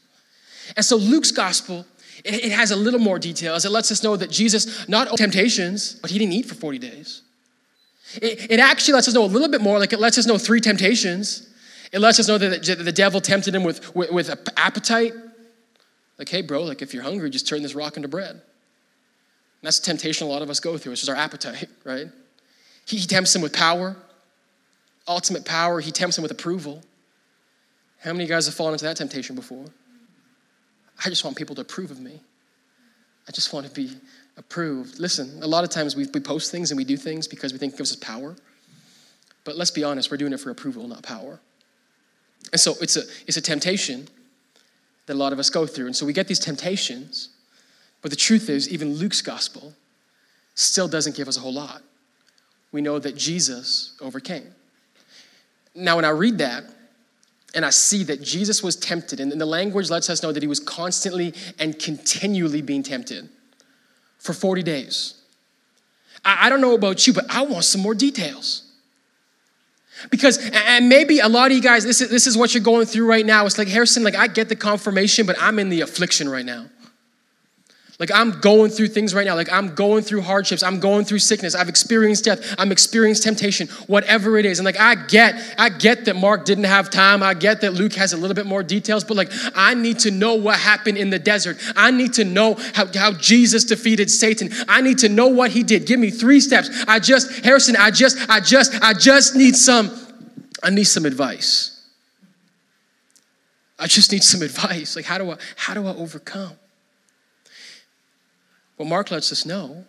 [0.77, 1.85] And so Luke's gospel,
[2.25, 3.65] it, it has a little more details.
[3.65, 6.79] It lets us know that Jesus, not only temptations, but he didn't eat for 40
[6.79, 7.23] days.
[8.17, 10.39] It, it actually lets us know a little bit more, like it lets us know
[10.39, 11.49] three temptations.
[11.93, 15.13] It lets us know that the devil tempted him with, with, with appetite.
[16.19, 18.31] Like, hey, bro, like if you're hungry, just turn this rock into bread.
[18.31, 18.43] And
[19.63, 22.07] that's the temptation a lot of us go through, which is our appetite, right?
[22.87, 23.97] He, he tempts him with power,
[25.09, 25.81] ultimate power.
[25.81, 26.83] He tempts him with approval.
[28.01, 29.65] How many of you guys have fallen into that temptation before?
[31.05, 32.21] I just want people to approve of me.
[33.27, 33.91] I just want to be
[34.37, 34.99] approved.
[34.99, 37.59] Listen, a lot of times we, we post things and we do things because we
[37.59, 38.37] think it gives us power.
[39.45, 41.41] But let's be honest, we're doing it for approval, not power.
[42.53, 44.09] And so it's a, it's a temptation
[45.07, 45.87] that a lot of us go through.
[45.87, 47.29] And so we get these temptations,
[48.03, 49.75] but the truth is, even Luke's gospel
[50.55, 51.83] still doesn't give us a whole lot.
[52.73, 54.55] We know that Jesus overcame.
[55.75, 56.65] Now, when I read that,
[57.55, 60.49] and I see that Jesus was tempted, and the language lets us know that he
[60.49, 63.29] was constantly and continually being tempted
[64.25, 65.15] for 40 days.
[66.25, 68.63] I, don't know about you, but I want some more details.
[70.11, 72.87] Because, and maybe a lot of you guys, this is, this is what you're going
[72.87, 73.45] through right now.
[73.45, 76.67] It's like, Harrison, like, I get the confirmation, but I'm in the affliction right now.
[78.01, 79.37] Like I'm going through things right now.
[79.37, 80.65] Like I'm going through hardships.
[80.65, 81.55] I'm going through sickness.
[81.55, 82.55] I've experienced death.
[82.59, 84.59] I'm experienced temptation, whatever it is.
[84.59, 87.23] And like I get, I get that Mark didn't have time.
[87.23, 90.11] I get that Luke has a little bit more details, but like I need to
[90.11, 91.57] know what happened in the desert.
[91.77, 94.51] I need to know how, how Jesus defeated Satan.
[94.67, 95.87] I need to know what he did.
[95.87, 96.69] Give me three steps.
[96.89, 99.97] I just, Harrison, I just, I just, I just need some,
[100.65, 101.71] I need some advice.
[103.79, 104.97] I just need some advice.
[104.97, 106.57] Like how do I, how do I overcome?
[108.77, 109.85] What Mark lets us know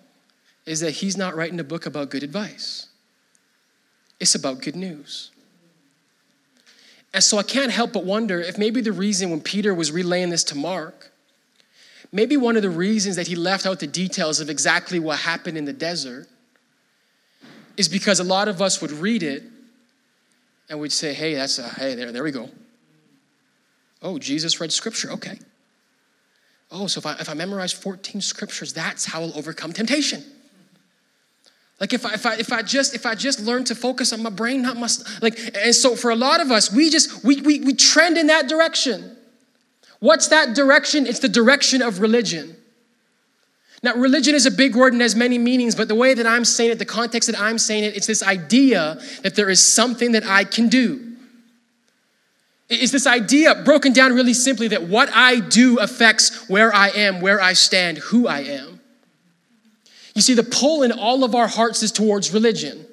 [0.66, 2.88] is that he's not writing a book about good advice,
[4.20, 5.32] it's about good news.
[7.14, 10.32] And so I can't help but wonder if maybe the reason when Peter was relaying
[10.32, 11.12] this to Mark,
[12.12, 15.58] maybe one of the reasons that he left out the details of exactly what happened
[15.58, 16.28] in the desert
[17.78, 19.44] is because a lot of us would read it
[20.70, 22.50] and we'd say, hey, that's a, hey, there, there we go.
[24.02, 25.40] Oh, Jesus read scripture, okay.
[26.72, 30.24] Oh, so if I, if I memorize 14 scriptures, that's how I'll overcome temptation.
[31.80, 34.24] Like if I, if I if I just if I just learn to focus on
[34.24, 34.88] my brain, not my
[35.22, 38.28] like, and so for a lot of us, we just we we we trend in
[38.28, 39.18] that direction.
[40.00, 41.06] What's that direction?
[41.06, 42.56] It's the direction of religion.
[43.84, 46.46] Now, religion is a big word and has many meanings, but the way that I'm
[46.46, 50.14] saying it, the context that I'm saying it, it's this idea that there is something
[50.14, 51.05] that I can do
[52.70, 57.22] is this idea broken down really simply that what I do affects where I am,
[57.22, 58.80] where I stand, who I am.
[60.16, 62.86] You see, the pull in all of our hearts is towards religion.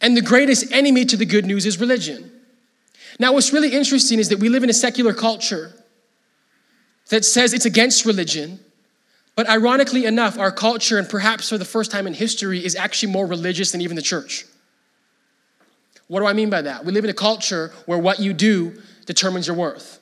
[0.00, 2.30] And the greatest enemy to the good news is religion.
[3.18, 5.72] Now, what's really interesting is that we live in a secular culture
[7.08, 8.60] that says it's against religion,
[9.38, 13.12] But ironically enough, our culture, and perhaps for the first time in history, is actually
[13.12, 14.44] more religious than even the church.
[16.08, 16.84] What do I mean by that?
[16.84, 20.00] We live in a culture where what you do determines your worth.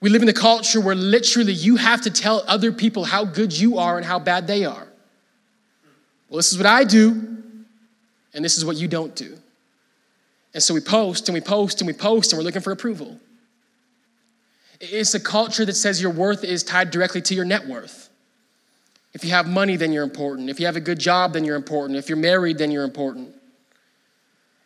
[0.00, 3.56] We live in a culture where literally you have to tell other people how good
[3.56, 4.88] you are and how bad they are.
[6.28, 7.10] Well, this is what I do,
[8.34, 9.36] and this is what you don't do.
[10.54, 13.18] And so we post and we post and we post and we're looking for approval.
[14.80, 18.01] It's a culture that says your worth is tied directly to your net worth.
[19.14, 20.48] If you have money, then you're important.
[20.48, 21.98] If you have a good job, then you're important.
[21.98, 23.34] If you're married, then you're important.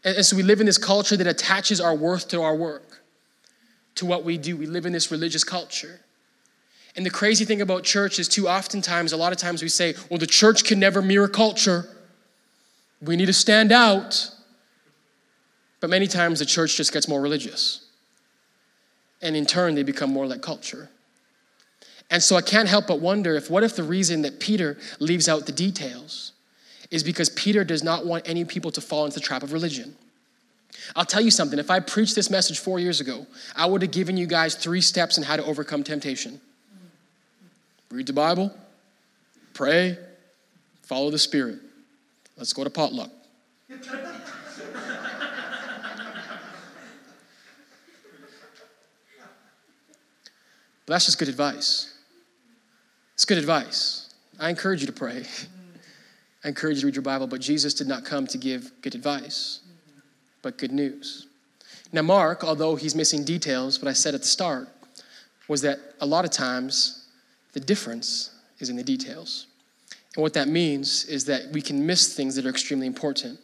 [0.04, 3.02] And, so we live in this culture that attaches our worth to our work,
[3.96, 4.56] to what we do.
[4.56, 6.00] We live in this religious culture.
[6.94, 9.94] And the crazy thing about church is, too oftentimes, a lot of times we say,
[10.08, 11.88] well, the church can never mirror culture.
[13.02, 14.30] We need to stand out.
[15.80, 17.84] But many times the church just gets more religious.
[19.20, 20.88] And in turn, they become more like culture.
[22.10, 25.28] And so I can't help but wonder if what if the reason that Peter leaves
[25.28, 26.32] out the details
[26.90, 29.96] is because Peter does not want any people to fall into the trap of religion.
[30.94, 33.26] I'll tell you something, if I preached this message four years ago,
[33.56, 36.40] I would have given you guys three steps on how to overcome temptation
[37.90, 38.52] read the Bible,
[39.54, 39.96] pray,
[40.82, 41.58] follow the Spirit.
[42.36, 43.10] Let's go to potluck.
[50.86, 51.95] But that's just good advice.
[53.16, 54.12] It's good advice.
[54.38, 55.24] I encourage you to pray.
[56.44, 58.94] I encourage you to read your Bible, but Jesus did not come to give good
[58.94, 59.60] advice,
[60.42, 61.26] but good news.
[61.94, 64.68] Now, Mark, although he's missing details, what I said at the start
[65.48, 67.08] was that a lot of times
[67.54, 69.46] the difference is in the details.
[70.14, 73.38] And what that means is that we can miss things that are extremely important.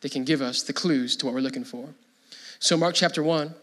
[0.00, 1.86] They can give us the clues to what we're looking for.
[2.60, 3.54] So, Mark chapter 1,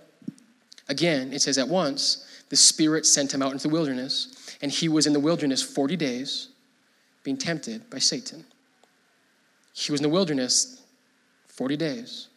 [0.89, 4.35] again, it says, At once, the Spirit sent him out into the wilderness,
[4.66, 6.47] and he was in the wilderness 40 days,
[7.22, 8.43] being tempted by Satan.
[9.74, 10.82] He was in the wilderness
[11.49, 12.30] 40 days,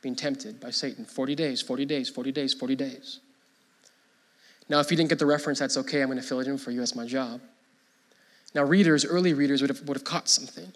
[0.00, 1.04] being tempted by Satan.
[1.04, 3.18] 40 days, 40 days, 40 days, 40 days.
[4.68, 6.02] Now, if you didn't get the reference, that's okay.
[6.02, 6.78] I'm going to fill it in for you.
[6.78, 7.40] That's my job.
[8.54, 10.72] Now, readers, early readers, would have, would have caught something.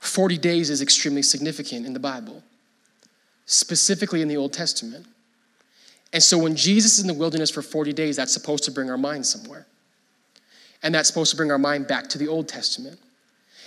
[0.00, 2.42] 40 days is extremely significant in the Bible,
[3.44, 5.04] specifically in the Old Testament.
[6.14, 8.88] And so when Jesus is in the wilderness for 40 days, that's supposed to bring
[8.88, 9.66] our mind somewhere.
[10.82, 12.98] And that's supposed to bring our mind back to the Old Testament.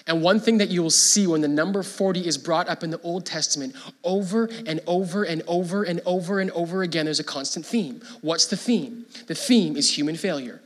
[0.08, 2.92] And one thing that you will see when the number 40 is brought up in
[2.92, 7.24] the Old Testament over and over and over and over and over again, there's a
[7.24, 8.02] constant theme.
[8.22, 9.06] What's the theme?
[9.28, 10.62] The theme is human failure.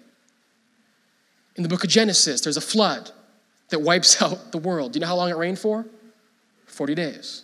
[1.56, 3.12] In the book of Genesis, there's a flood
[3.70, 4.93] that wipes out the world.
[4.93, 5.86] Do you know how long it rained for?
[6.66, 7.43] 40 days.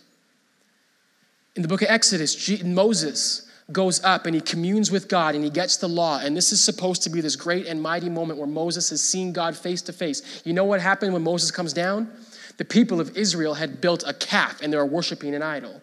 [1.54, 5.50] In the book of Exodus, Moses goes up and he communes with God and he
[5.50, 6.20] gets the law.
[6.20, 9.32] And this is supposed to be this great and mighty moment where Moses has seen
[9.32, 10.42] God face to face.
[10.44, 12.10] You know what happened when Moses comes down?
[12.58, 15.82] The people of Israel had built a calf and they were worshiping an idol.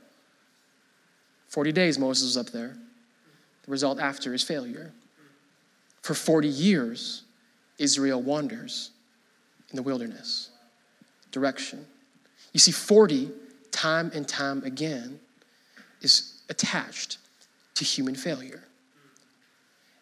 [1.50, 2.76] 40 days Moses was up there.
[3.66, 4.92] The result after is failure.
[6.02, 7.24] For 40 years,
[7.78, 8.92] Israel wanders
[9.70, 10.50] in the wilderness.
[11.32, 11.86] Direction.
[12.54, 13.30] You see, 40,
[13.72, 15.20] time and time again,
[16.02, 17.18] is attached
[17.84, 18.64] to human failure.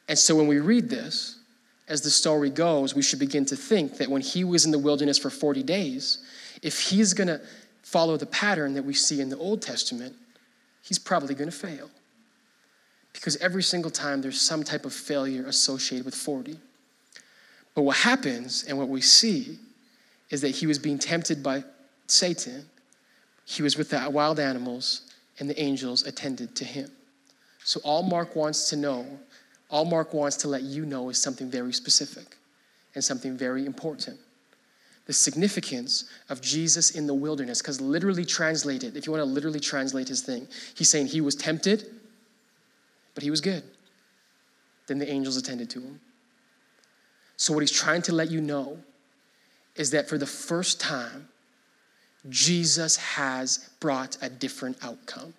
[0.08, 1.38] And so when we read this,
[1.88, 4.80] as the story goes, we should begin to think that when he was in the
[4.80, 6.20] wilderness for 40 days,
[6.62, 7.42] if he's going to
[7.82, 10.16] follow the pattern that we see in the Old Testament,
[10.82, 11.90] he's probably going to fail.
[13.14, 16.58] Because every single time there's some type of failure associated with 40.
[17.76, 19.60] But what happens and what we see
[20.30, 21.64] is that he was being tempted by
[22.08, 22.70] Satan,
[23.44, 25.02] he was with the wild animals,
[25.40, 26.90] and the angels attended to him.
[27.64, 29.06] So, all Mark wants to know,
[29.70, 32.38] all Mark wants to let you know is something very specific
[32.96, 34.20] and something very important.
[35.06, 39.60] The significance of Jesus in the wilderness, because literally translated, if you want to literally
[39.60, 41.86] translate his thing, he's saying he was tempted,
[43.14, 43.64] but he was good.
[44.88, 46.00] Then the angels attended to him.
[47.38, 48.78] So, what he's trying to let you know
[49.76, 51.30] is that for the first time,
[52.30, 55.34] Jesus has brought a different outcome.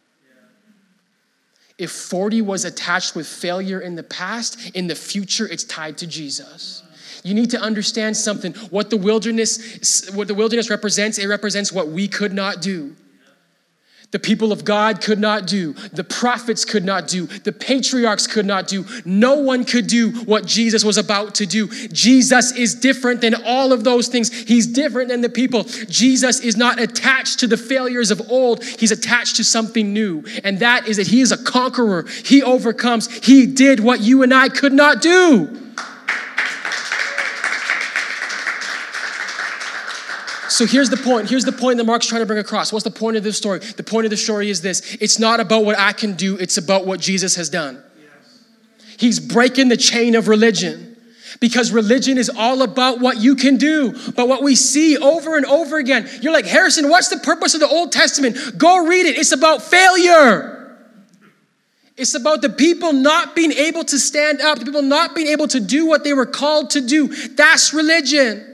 [1.78, 6.06] If 40 was attached with failure in the past, in the future it's tied to
[6.06, 6.82] Jesus.
[7.24, 8.52] You need to understand something.
[8.70, 12.96] What the wilderness what the wilderness represents, it represents what we could not do
[14.12, 18.46] the people of God could not do, the prophets could not do, the patriarchs could
[18.46, 18.84] not do.
[19.04, 21.68] No one could do what Jesus was about to do.
[21.88, 24.30] Jesus is different than all of those things.
[24.30, 25.64] He's different than the people.
[25.64, 30.24] Jesus is not attached to the failures of old, he's attached to something new.
[30.44, 32.06] And that is that he is a conqueror.
[32.24, 33.10] He overcomes.
[33.24, 35.61] He did what you and I could not do.
[40.52, 41.30] So here's the point.
[41.30, 42.72] Here's the point that Mark's trying to bring across.
[42.72, 43.60] What's the point of this story?
[43.60, 46.58] The point of the story is this it's not about what I can do, it's
[46.58, 47.82] about what Jesus has done.
[48.98, 50.96] He's breaking the chain of religion
[51.40, 53.92] because religion is all about what you can do.
[54.12, 57.60] But what we see over and over again, you're like, Harrison, what's the purpose of
[57.60, 58.36] the Old Testament?
[58.58, 59.16] Go read it.
[59.16, 60.78] It's about failure.
[61.96, 65.48] It's about the people not being able to stand up, the people not being able
[65.48, 67.08] to do what they were called to do.
[67.08, 68.51] That's religion.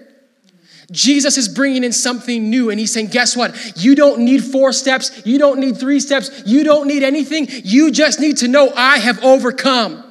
[0.90, 3.76] Jesus is bringing in something new and he's saying, Guess what?
[3.76, 5.22] You don't need four steps.
[5.26, 6.42] You don't need three steps.
[6.46, 7.46] You don't need anything.
[7.62, 10.08] You just need to know I have overcome.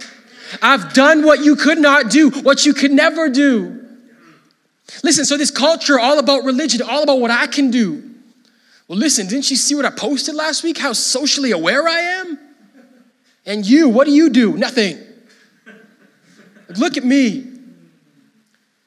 [0.62, 3.86] I've done what you could not do, what you could never do.
[5.04, 8.04] Listen, so this culture, all about religion, all about what I can do.
[8.88, 10.78] Well, listen, didn't you see what I posted last week?
[10.78, 12.40] How socially aware I am?
[13.46, 14.56] And you, what do you do?
[14.56, 15.00] Nothing.
[16.78, 17.48] Look at me.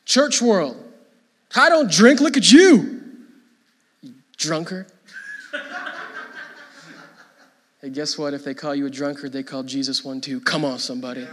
[0.05, 0.77] Church world.
[1.55, 2.21] I don't drink.
[2.21, 3.03] Look at you.
[4.03, 4.87] you drunkard.
[7.83, 8.35] Hey, guess what?
[8.35, 10.39] If they call you a drunkard, they call Jesus one too.
[10.43, 11.27] Come on, somebody.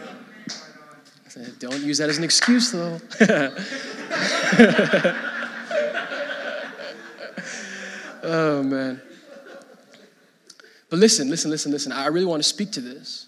[1.59, 2.99] Don't use that as an excuse, though.
[8.23, 9.01] oh, man.
[10.89, 11.91] But listen, listen, listen, listen.
[11.91, 13.27] I really want to speak to this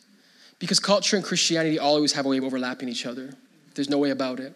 [0.60, 3.34] because culture and Christianity always have a way of overlapping each other.
[3.76, 4.56] There's no way about it.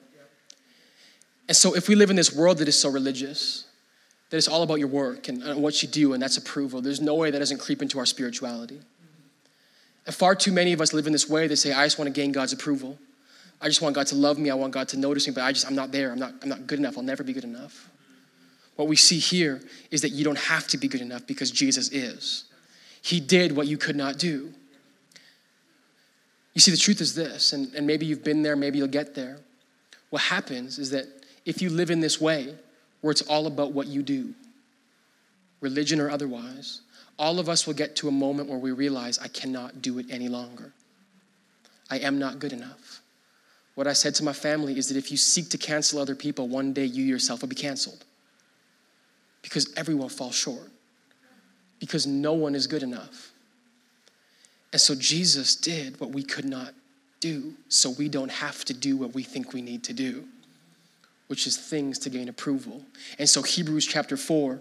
[1.48, 3.66] And so, if we live in this world that is so religious,
[4.30, 6.82] that it's all about your work and, what you do, and that's approval.
[6.82, 8.80] There's no way that doesn't creep into our spirituality.
[10.06, 11.48] And far too many of us live in this way.
[11.48, 12.98] They say, I just want to gain God's approval.
[13.62, 14.50] I just want God to love me.
[14.50, 16.12] I want God to notice me, but I just, I'm not there.
[16.12, 16.98] I'm not, I'm not good enough.
[16.98, 17.90] I'll never be good enough.
[18.76, 21.90] What we see here is that you don't have to be good enough because Jesus
[21.92, 22.46] is.
[23.02, 24.52] He did what you could not do.
[26.54, 29.16] You see, the truth is this, and, and maybe you've been there, maybe you'll get
[29.16, 29.38] there.
[30.10, 31.06] What happens is that
[31.46, 32.56] if you live in this way,
[33.02, 34.34] where it's all about what you do,
[35.60, 36.82] religion or otherwise,
[37.20, 40.06] all of us will get to a moment where we realize, I cannot do it
[40.10, 40.72] any longer.
[41.90, 43.02] I am not good enough.
[43.76, 46.48] What I said to my family is that if you seek to cancel other people,
[46.48, 48.04] one day you yourself will be canceled.
[49.42, 50.70] Because everyone falls short.
[51.80, 53.32] Because no one is good enough.
[54.72, 56.74] And so Jesus did what we could not
[57.20, 60.26] do, so we don't have to do what we think we need to do
[61.34, 62.86] which is things to gain approval.
[63.18, 64.60] And so Hebrews chapter 4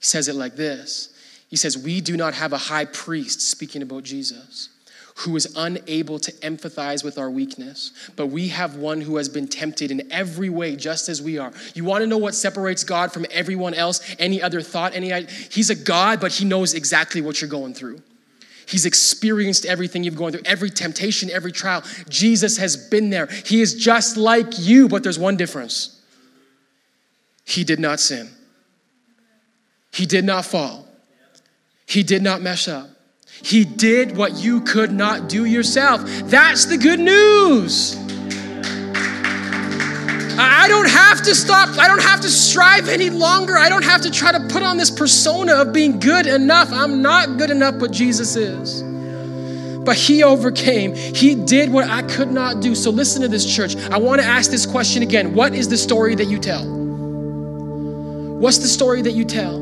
[0.00, 1.14] says it like this
[1.50, 4.70] He says, We do not have a high priest, speaking about Jesus,
[5.16, 9.46] who is unable to empathize with our weakness, but we have one who has been
[9.46, 11.52] tempted in every way, just as we are.
[11.74, 15.68] You want to know what separates God from everyone else, any other thought, any He's
[15.68, 18.00] a God, but He knows exactly what you're going through.
[18.64, 21.82] He's experienced everything you've gone through, every temptation, every trial.
[22.08, 23.26] Jesus has been there.
[23.26, 25.93] He is just like you, but there's one difference.
[27.44, 28.28] He did not sin.
[29.92, 30.86] He did not fall.
[31.86, 32.88] He did not mess up.
[33.42, 36.02] He did what you could not do yourself.
[36.24, 37.96] That's the good news.
[40.36, 41.68] I don't have to stop.
[41.78, 43.56] I don't have to strive any longer.
[43.56, 46.72] I don't have to try to put on this persona of being good enough.
[46.72, 48.82] I'm not good enough, but Jesus is.
[49.84, 50.94] But he overcame.
[50.94, 52.74] He did what I could not do.
[52.74, 53.76] So listen to this, church.
[53.76, 56.83] I want to ask this question again What is the story that you tell?
[58.44, 59.58] What's the story that you tell?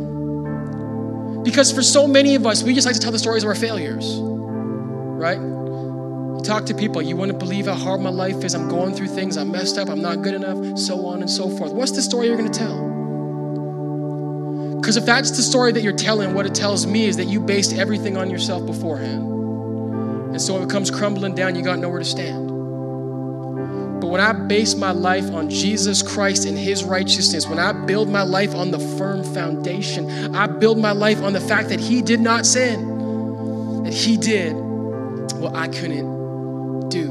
[1.45, 3.55] Because for so many of us, we just like to tell the stories of our
[3.55, 5.39] failures, right?
[5.39, 8.57] You talk to people, you wouldn't believe how hard my life is.
[8.57, 11.49] I'm going through things, I'm messed up, I'm not good enough, so on and so
[11.49, 11.71] forth.
[11.73, 12.89] What's the story you're gonna tell?
[14.81, 17.39] Because if that's the story that you're telling, what it tells me is that you
[17.39, 19.23] based everything on yourself beforehand.
[20.33, 22.42] And so if it comes crumbling down, you got nowhere to stand.
[24.03, 28.09] But when I base my life on Jesus Christ and His righteousness, when I build
[28.09, 32.03] my life on the firm foundation, I build my life on the fact that He
[32.03, 34.55] did not sin, that He did
[35.35, 37.07] what I couldn't do.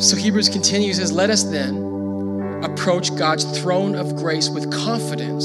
[0.00, 5.44] So Hebrews continues says, Let us then approach God's throne of grace with confidence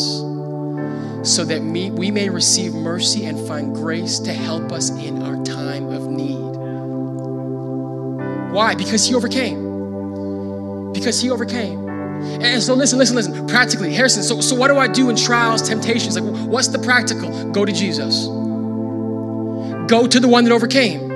[1.29, 5.52] so that we may receive mercy and find grace to help us in our time
[8.53, 8.75] Why?
[8.75, 10.93] Because he overcame.
[10.93, 11.89] Because he overcame.
[12.23, 13.47] And so listen, listen, listen.
[13.47, 16.19] Practically, Harrison, so, so what do I do in trials, temptations?
[16.19, 17.51] Like, what's the practical?
[17.51, 18.27] Go to Jesus.
[19.87, 21.09] Go to the one that overcame.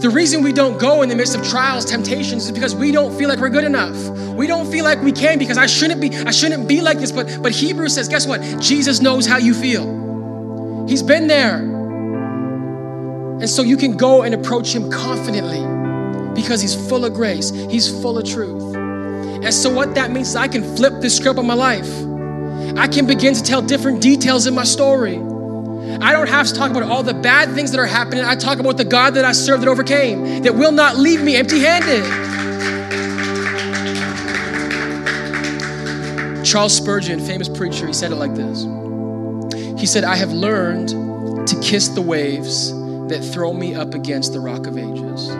[0.00, 3.16] The reason we don't go in the midst of trials, temptations is because we don't
[3.16, 3.94] feel like we're good enough.
[4.34, 7.12] We don't feel like we can because I shouldn't be, I shouldn't be like this.
[7.12, 8.40] But but Hebrews says, guess what?
[8.60, 10.86] Jesus knows how you feel.
[10.88, 11.58] He's been there.
[13.40, 15.79] And so you can go and approach him confidently
[16.50, 18.74] because he's full of grace, he's full of truth.
[18.74, 21.88] And so, what that means is I can flip the script of my life.
[22.76, 25.14] I can begin to tell different details in my story.
[25.14, 28.24] I don't have to talk about all the bad things that are happening.
[28.24, 31.36] I talk about the God that I serve that overcame, that will not leave me
[31.36, 32.04] empty handed.
[36.44, 38.64] Charles Spurgeon, famous preacher, he said it like this
[39.78, 40.88] He said, I have learned
[41.46, 42.72] to kiss the waves
[43.06, 45.30] that throw me up against the rock of ages.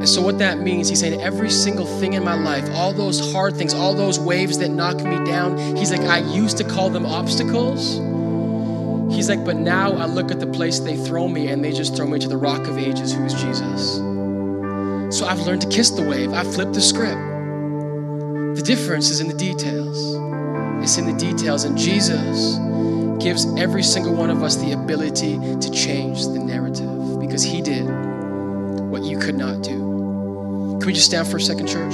[0.00, 3.32] And so, what that means, he's saying every single thing in my life, all those
[3.32, 6.88] hard things, all those waves that knock me down, he's like, I used to call
[6.88, 7.98] them obstacles.
[9.14, 11.94] He's like, but now I look at the place they throw me and they just
[11.94, 13.96] throw me to the rock of ages, who is Jesus.
[15.18, 17.20] So I've learned to kiss the wave, I flipped the script.
[18.56, 20.14] The difference is in the details.
[20.82, 22.56] It's in the details, and Jesus
[23.22, 27.84] gives every single one of us the ability to change the narrative because he did
[28.90, 29.89] what you could not do.
[30.80, 31.92] Can we just stand for a second, church?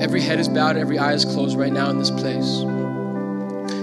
[0.00, 2.62] Every head is bowed, every eye is closed right now in this place.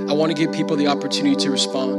[0.09, 1.93] I want to give people the opportunity to respond.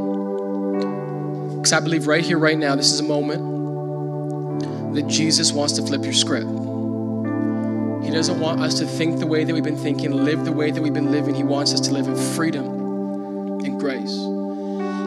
[1.55, 5.81] Because I believe right here, right now, this is a moment that Jesus wants to
[5.81, 6.49] flip your script.
[8.03, 10.71] He doesn't want us to think the way that we've been thinking, live the way
[10.71, 11.35] that we've been living.
[11.35, 12.65] He wants us to live in freedom
[13.63, 14.17] and grace.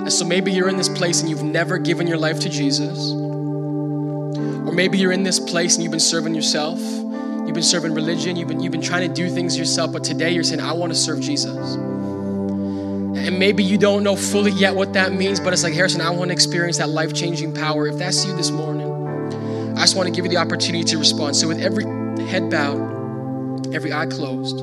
[0.01, 3.12] And so maybe you're in this place and you've never given your life to Jesus.
[3.12, 6.80] Or maybe you're in this place and you've been serving yourself.
[6.80, 8.36] You've been serving religion.
[8.36, 9.92] You've been, you've been trying to do things yourself.
[9.92, 11.74] But today you're saying, I want to serve Jesus.
[11.74, 16.11] And maybe you don't know fully yet what that means, but it's like, Harrison, I
[16.11, 17.86] want to experience that life changing power.
[17.86, 21.36] If that's you this morning, I just want to give you the opportunity to respond.
[21.36, 21.84] So, with every
[22.26, 24.61] head bowed, every eye closed,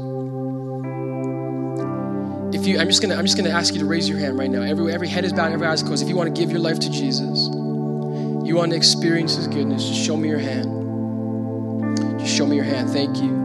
[2.54, 4.50] if you, I'm just gonna, I'm just gonna ask you to raise your hand right
[4.50, 4.62] now.
[4.62, 6.02] Every, every head is bowed, every eye is closed.
[6.02, 9.86] If you want to give your life to Jesus, you want to experience His goodness,
[9.88, 12.20] just show me your hand.
[12.20, 12.90] Just show me your hand.
[12.90, 13.36] Thank you.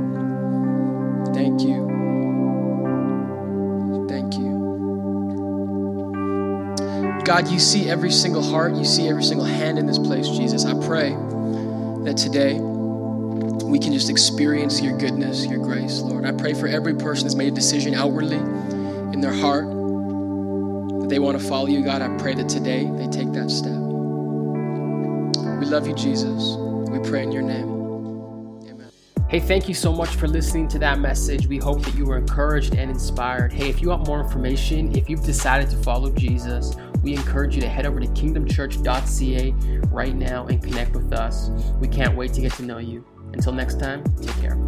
[1.34, 1.90] Thank you.
[4.08, 4.52] Thank you.
[7.24, 10.64] God, you see every single heart, you see every single hand in this place, Jesus.
[10.64, 11.10] I pray
[12.04, 16.24] that today we can just experience your goodness, your grace, Lord.
[16.24, 18.38] I pray for every person that's made a decision outwardly
[19.12, 19.66] in their heart
[21.00, 22.02] that they want to follow you, God.
[22.02, 23.78] I pray that today they take that step.
[25.60, 26.56] We love you, Jesus.
[26.90, 27.82] We pray in your name.
[29.28, 31.46] Hey, thank you so much for listening to that message.
[31.46, 33.50] We hope that you were encouraged and inspired.
[33.50, 37.62] Hey, if you want more information, if you've decided to follow Jesus, we encourage you
[37.62, 39.54] to head over to kingdomchurch.ca
[39.86, 41.48] right now and connect with us.
[41.80, 43.06] We can't wait to get to know you.
[43.32, 44.58] Until next time, take care.